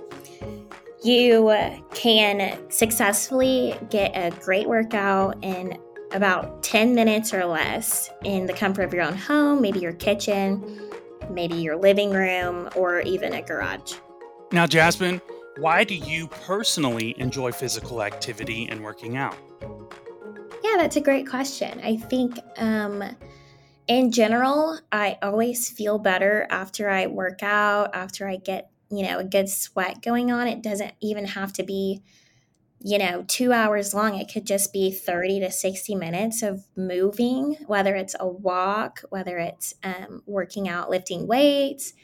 you 1.02 1.50
can 1.94 2.58
successfully 2.70 3.76
get 3.90 4.12
a 4.14 4.30
great 4.40 4.68
workout 4.68 5.36
in 5.42 5.76
about 6.12 6.62
10 6.62 6.94
minutes 6.94 7.34
or 7.34 7.44
less 7.44 8.10
in 8.24 8.46
the 8.46 8.52
comfort 8.52 8.82
of 8.82 8.94
your 8.94 9.02
own 9.02 9.16
home, 9.16 9.60
maybe 9.60 9.80
your 9.80 9.94
kitchen, 9.94 10.80
maybe 11.30 11.56
your 11.56 11.76
living 11.76 12.10
room, 12.10 12.68
or 12.76 13.00
even 13.00 13.32
a 13.34 13.42
garage. 13.42 13.94
Now, 14.52 14.66
Jasmine, 14.66 15.20
why 15.58 15.84
do 15.84 15.94
you 15.94 16.28
personally 16.28 17.18
enjoy 17.18 17.50
physical 17.50 18.02
activity 18.02 18.68
and 18.68 18.82
working 18.82 19.16
out? 19.16 19.36
Yeah, 20.62 20.76
that's 20.76 20.96
a 20.96 21.00
great 21.00 21.26
question. 21.26 21.80
I 21.82 21.96
think 21.96 22.38
um, 22.58 23.02
in 23.86 24.12
general, 24.12 24.78
I 24.90 25.18
always 25.22 25.68
feel 25.68 25.98
better 25.98 26.46
after 26.50 26.88
I 26.88 27.06
work 27.06 27.42
out, 27.42 27.94
after 27.94 28.28
I 28.28 28.36
get 28.36 28.72
you 28.92 29.02
know, 29.02 29.18
a 29.18 29.24
good 29.24 29.48
sweat 29.48 30.02
going 30.02 30.30
on. 30.30 30.46
It 30.46 30.62
doesn't 30.62 30.92
even 31.00 31.24
have 31.24 31.52
to 31.54 31.62
be, 31.62 32.02
you 32.78 32.98
know, 32.98 33.24
two 33.26 33.50
hours 33.50 33.94
long. 33.94 34.16
It 34.16 34.30
could 34.30 34.46
just 34.46 34.70
be 34.70 34.92
30 34.92 35.40
to 35.40 35.50
60 35.50 35.94
minutes 35.94 36.42
of 36.42 36.66
moving, 36.76 37.56
whether 37.66 37.96
it's 37.96 38.14
a 38.20 38.28
walk, 38.28 39.00
whether 39.08 39.38
it's 39.38 39.74
um, 39.82 40.22
working 40.26 40.68
out, 40.68 40.90
lifting 40.90 41.26
weights, 41.26 41.94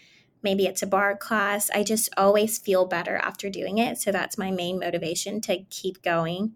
maybe 0.42 0.64
it's 0.64 0.82
a 0.82 0.86
barre 0.86 1.16
class. 1.16 1.68
I 1.74 1.82
just 1.82 2.08
always 2.16 2.58
feel 2.58 2.86
better 2.86 3.16
after 3.16 3.50
doing 3.50 3.76
it. 3.76 3.98
So 3.98 4.10
that's 4.10 4.38
my 4.38 4.50
main 4.50 4.78
motivation 4.78 5.42
to 5.42 5.64
keep 5.64 6.02
going. 6.02 6.54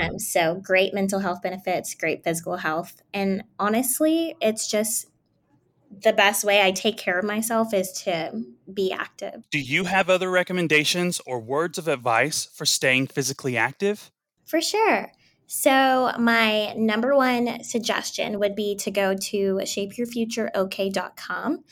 Um, 0.00 0.18
so 0.18 0.56
great 0.56 0.94
mental 0.94 1.20
health 1.20 1.42
benefits, 1.42 1.94
great 1.94 2.24
physical 2.24 2.56
health. 2.56 3.02
And 3.12 3.44
honestly, 3.58 4.36
it's 4.40 4.70
just 4.70 5.06
the 6.02 6.12
best 6.12 6.44
way 6.44 6.62
I 6.62 6.70
take 6.72 6.96
care 6.96 7.18
of 7.18 7.24
myself 7.24 7.72
is 7.72 7.92
to 8.04 8.42
be 8.72 8.92
active. 8.92 9.44
Do 9.50 9.60
you 9.60 9.84
have 9.84 10.10
other 10.10 10.30
recommendations 10.30 11.20
or 11.26 11.40
words 11.40 11.78
of 11.78 11.88
advice 11.88 12.48
for 12.52 12.66
staying 12.66 13.06
physically 13.08 13.56
active? 13.56 14.12
For 14.44 14.60
sure. 14.60 15.10
So, 15.46 16.10
my 16.18 16.72
number 16.74 17.14
one 17.14 17.62
suggestion 17.62 18.40
would 18.40 18.56
be 18.56 18.74
to 18.76 18.90
go 18.90 19.14
to 19.14 19.54
shapeyourfutureok.com. 19.56 21.64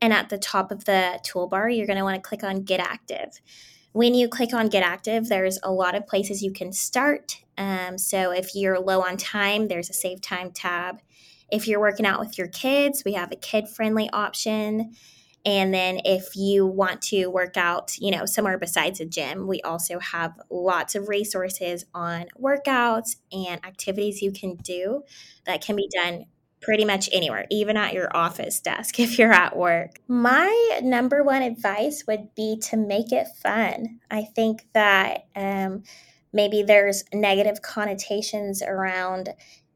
And 0.00 0.12
at 0.12 0.28
the 0.28 0.38
top 0.38 0.70
of 0.70 0.84
the 0.84 1.18
toolbar, 1.26 1.76
you're 1.76 1.86
going 1.86 1.98
to 1.98 2.04
want 2.04 2.22
to 2.22 2.28
click 2.28 2.44
on 2.44 2.62
Get 2.62 2.78
Active. 2.80 3.40
When 3.96 4.12
you 4.14 4.28
click 4.28 4.52
on 4.52 4.68
Get 4.68 4.82
Active, 4.82 5.26
there's 5.26 5.58
a 5.62 5.72
lot 5.72 5.94
of 5.94 6.06
places 6.06 6.42
you 6.42 6.52
can 6.52 6.70
start. 6.70 7.38
Um, 7.56 7.96
so, 7.96 8.30
if 8.30 8.54
you're 8.54 8.78
low 8.78 9.00
on 9.00 9.16
time, 9.16 9.68
there's 9.68 9.88
a 9.88 9.94
Save 9.94 10.20
Time 10.20 10.50
tab. 10.50 11.00
If 11.50 11.66
you're 11.66 11.80
working 11.80 12.04
out 12.04 12.20
with 12.20 12.36
your 12.36 12.48
kids, 12.48 13.04
we 13.06 13.14
have 13.14 13.32
a 13.32 13.36
kid 13.36 13.70
friendly 13.70 14.10
option. 14.10 14.92
And 15.46 15.72
then 15.72 16.02
if 16.04 16.36
you 16.36 16.66
want 16.66 17.00
to 17.04 17.28
work 17.28 17.56
out, 17.56 17.96
you 17.96 18.10
know, 18.10 18.26
somewhere 18.26 18.58
besides 18.58 19.00
a 19.00 19.06
gym, 19.06 19.46
we 19.46 19.62
also 19.62 19.98
have 19.98 20.34
lots 20.50 20.94
of 20.94 21.08
resources 21.08 21.86
on 21.94 22.26
workouts 22.38 23.16
and 23.32 23.64
activities 23.64 24.20
you 24.20 24.30
can 24.30 24.56
do 24.56 25.04
that 25.46 25.64
can 25.64 25.74
be 25.74 25.88
done 25.90 26.26
pretty 26.66 26.84
much 26.84 27.08
anywhere, 27.12 27.46
even 27.48 27.76
at 27.76 27.92
your 27.92 28.14
office 28.14 28.58
desk 28.58 28.98
if 29.00 29.18
you're 29.18 29.32
at 29.32 29.56
work. 29.56 30.00
My 30.08 30.80
number 30.82 31.22
one 31.22 31.42
advice 31.42 32.04
would 32.08 32.34
be 32.34 32.58
to 32.64 32.76
make 32.76 33.12
it 33.12 33.28
fun. 33.40 34.00
I 34.10 34.24
think 34.24 34.66
that 34.74 35.28
um, 35.36 35.84
maybe 36.32 36.64
there's 36.64 37.04
negative 37.14 37.62
connotations 37.62 38.62
around 38.62 39.28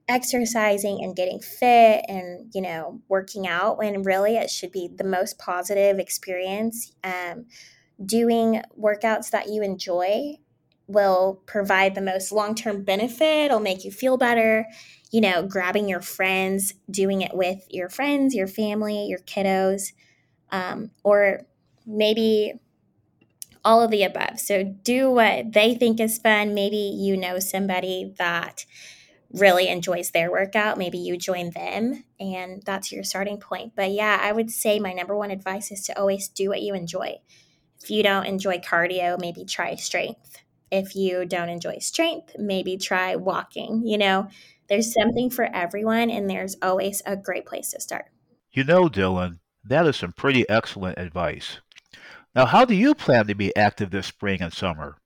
exercising 0.08 1.04
and 1.04 1.14
getting 1.14 1.38
fit 1.38 2.04
and 2.08 2.50
you 2.52 2.60
know 2.60 3.00
working 3.08 3.46
out 3.46 3.78
when 3.78 4.02
really 4.02 4.36
it 4.36 4.50
should 4.50 4.72
be 4.72 4.90
the 4.92 5.04
most 5.04 5.38
positive 5.38 6.00
experience 6.00 6.90
um, 7.04 7.46
doing 8.04 8.60
workouts 8.76 9.30
that 9.30 9.48
you 9.48 9.62
enjoy 9.62 10.34
will 10.88 11.40
provide 11.46 11.94
the 11.94 12.00
most 12.00 12.32
long-term 12.32 12.82
benefit 12.82 13.44
it'll 13.44 13.60
make 13.60 13.84
you 13.84 13.92
feel 13.92 14.16
better 14.16 14.66
you 15.10 15.20
know 15.20 15.42
grabbing 15.46 15.88
your 15.88 16.00
friends 16.00 16.74
doing 16.90 17.22
it 17.22 17.34
with 17.34 17.66
your 17.70 17.88
friends 17.88 18.34
your 18.34 18.46
family 18.46 19.06
your 19.06 19.18
kiddos 19.20 19.92
um, 20.52 20.90
or 21.02 21.42
maybe 21.86 22.54
all 23.64 23.82
of 23.82 23.90
the 23.90 24.02
above 24.02 24.38
so 24.40 24.62
do 24.64 25.10
what 25.10 25.52
they 25.52 25.74
think 25.74 26.00
is 26.00 26.18
fun 26.18 26.54
maybe 26.54 26.76
you 26.76 27.16
know 27.16 27.38
somebody 27.38 28.14
that 28.18 28.64
really 29.32 29.68
enjoys 29.68 30.10
their 30.10 30.30
workout, 30.30 30.78
maybe 30.78 30.98
you 30.98 31.16
join 31.16 31.50
them 31.50 32.04
and 32.18 32.62
that's 32.64 32.90
your 32.90 33.04
starting 33.04 33.38
point. 33.38 33.72
But 33.76 33.92
yeah, 33.92 34.18
I 34.20 34.32
would 34.32 34.50
say 34.50 34.78
my 34.78 34.92
number 34.92 35.16
one 35.16 35.30
advice 35.30 35.70
is 35.70 35.84
to 35.86 35.98
always 35.98 36.28
do 36.28 36.48
what 36.48 36.62
you 36.62 36.74
enjoy. 36.74 37.18
If 37.82 37.90
you 37.90 38.02
don't 38.02 38.26
enjoy 38.26 38.58
cardio, 38.58 39.18
maybe 39.18 39.44
try 39.44 39.74
strength. 39.76 40.42
If 40.70 40.94
you 40.94 41.24
don't 41.24 41.48
enjoy 41.48 41.78
strength, 41.78 42.36
maybe 42.38 42.76
try 42.76 43.16
walking. 43.16 43.82
You 43.86 43.98
know, 43.98 44.28
there's 44.70 44.94
something 44.94 45.28
for 45.28 45.44
everyone 45.54 46.08
and 46.08 46.30
there's 46.30 46.56
always 46.62 47.02
a 47.04 47.16
great 47.16 47.44
place 47.44 47.72
to 47.72 47.80
start. 47.80 48.06
You 48.52 48.64
know, 48.64 48.88
Dylan, 48.88 49.40
that 49.64 49.86
is 49.86 49.96
some 49.96 50.12
pretty 50.12 50.48
excellent 50.48 50.98
advice. 50.98 51.58
Now, 52.34 52.46
how 52.46 52.64
do 52.64 52.74
you 52.74 52.94
plan 52.94 53.26
to 53.26 53.34
be 53.34 53.54
active 53.56 53.90
this 53.90 54.06
spring 54.06 54.40
and 54.40 54.52
summer? 54.52 54.96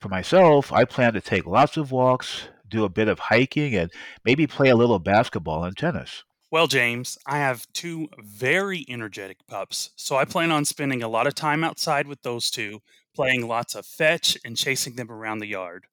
For 0.00 0.08
myself, 0.08 0.72
I 0.72 0.84
plan 0.84 1.12
to 1.14 1.20
take 1.20 1.44
lots 1.44 1.76
of 1.76 1.92
walks, 1.92 2.48
do 2.66 2.84
a 2.84 2.88
bit 2.88 3.08
of 3.08 3.18
hiking, 3.18 3.74
and 3.74 3.90
maybe 4.24 4.46
play 4.46 4.68
a 4.68 4.76
little 4.76 5.00
basketball 5.00 5.64
and 5.64 5.76
tennis. 5.76 6.22
Well, 6.52 6.68
James, 6.68 7.18
I 7.26 7.38
have 7.38 7.66
two 7.72 8.08
very 8.18 8.84
energetic 8.88 9.38
pups, 9.46 9.90
so 9.96 10.16
I 10.16 10.24
plan 10.24 10.50
on 10.50 10.64
spending 10.64 11.02
a 11.02 11.08
lot 11.08 11.26
of 11.26 11.34
time 11.34 11.62
outside 11.62 12.06
with 12.06 12.22
those 12.22 12.50
two, 12.50 12.80
playing 13.14 13.46
lots 13.46 13.74
of 13.74 13.84
fetch 13.84 14.38
and 14.44 14.56
chasing 14.56 14.94
them 14.94 15.10
around 15.10 15.38
the 15.38 15.46
yard. 15.46 15.86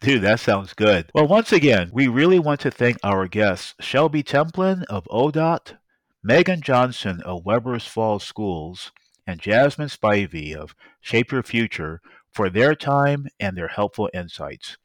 Dude, 0.00 0.22
that 0.22 0.40
sounds 0.40 0.74
good. 0.74 1.10
Well, 1.14 1.26
once 1.26 1.52
again, 1.52 1.90
we 1.92 2.08
really 2.08 2.38
want 2.38 2.60
to 2.60 2.70
thank 2.70 2.98
our 3.02 3.26
guests 3.26 3.74
Shelby 3.80 4.22
Templin 4.22 4.84
of 4.84 5.06
ODOT, 5.10 5.76
Megan 6.22 6.60
Johnson 6.60 7.20
of 7.24 7.44
Webbers 7.44 7.86
Falls 7.86 8.24
Schools, 8.24 8.92
and 9.26 9.40
Jasmine 9.40 9.88
Spivey 9.88 10.54
of 10.54 10.74
Shape 11.00 11.32
Your 11.32 11.42
Future 11.42 12.00
for 12.32 12.50
their 12.50 12.74
time 12.74 13.26
and 13.40 13.56
their 13.56 13.68
helpful 13.68 14.10
insights 14.14 14.76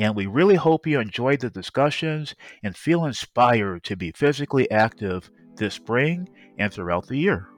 and 0.00 0.16
we 0.16 0.26
really 0.26 0.54
hope 0.54 0.86
you 0.86 0.98
enjoyed 0.98 1.40
the 1.40 1.50
discussions 1.50 2.34
and 2.62 2.74
feel 2.74 3.04
inspired 3.04 3.84
to 3.84 3.96
be 3.96 4.12
physically 4.12 4.68
active 4.70 5.30
this 5.56 5.74
spring 5.74 6.26
and 6.58 6.72
throughout 6.72 7.06
the 7.06 7.18
year. 7.18 7.48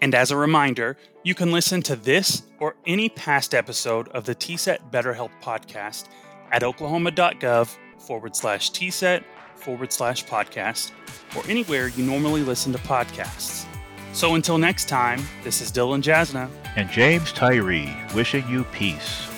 And 0.00 0.14
as 0.14 0.30
a 0.30 0.36
reminder, 0.36 0.96
you 1.24 1.34
can 1.34 1.52
listen 1.52 1.82
to 1.82 1.96
this 1.96 2.42
or 2.58 2.76
any 2.86 3.08
past 3.08 3.54
episode 3.54 4.08
of 4.08 4.24
the 4.24 4.34
TSET 4.34 4.90
Better 4.90 5.12
Health 5.12 5.32
podcast 5.42 6.06
at 6.52 6.62
oklahoma.gov 6.62 7.76
forward 7.98 8.34
slash 8.34 8.70
TSET 8.70 9.22
forward 9.56 9.92
slash 9.92 10.24
podcast 10.24 10.92
or 11.36 11.42
anywhere 11.48 11.88
you 11.88 12.04
normally 12.04 12.42
listen 12.42 12.72
to 12.72 12.78
podcasts. 12.78 13.66
So 14.12 14.34
until 14.34 14.58
next 14.58 14.88
time, 14.88 15.22
this 15.44 15.60
is 15.60 15.70
Dylan 15.70 16.02
Jasna 16.02 16.50
and 16.76 16.90
James 16.90 17.32
Tyree 17.32 17.94
wishing 18.14 18.48
you 18.48 18.64
peace 18.64 19.28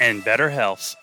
and 0.00 0.24
better 0.24 0.50
health. 0.50 0.96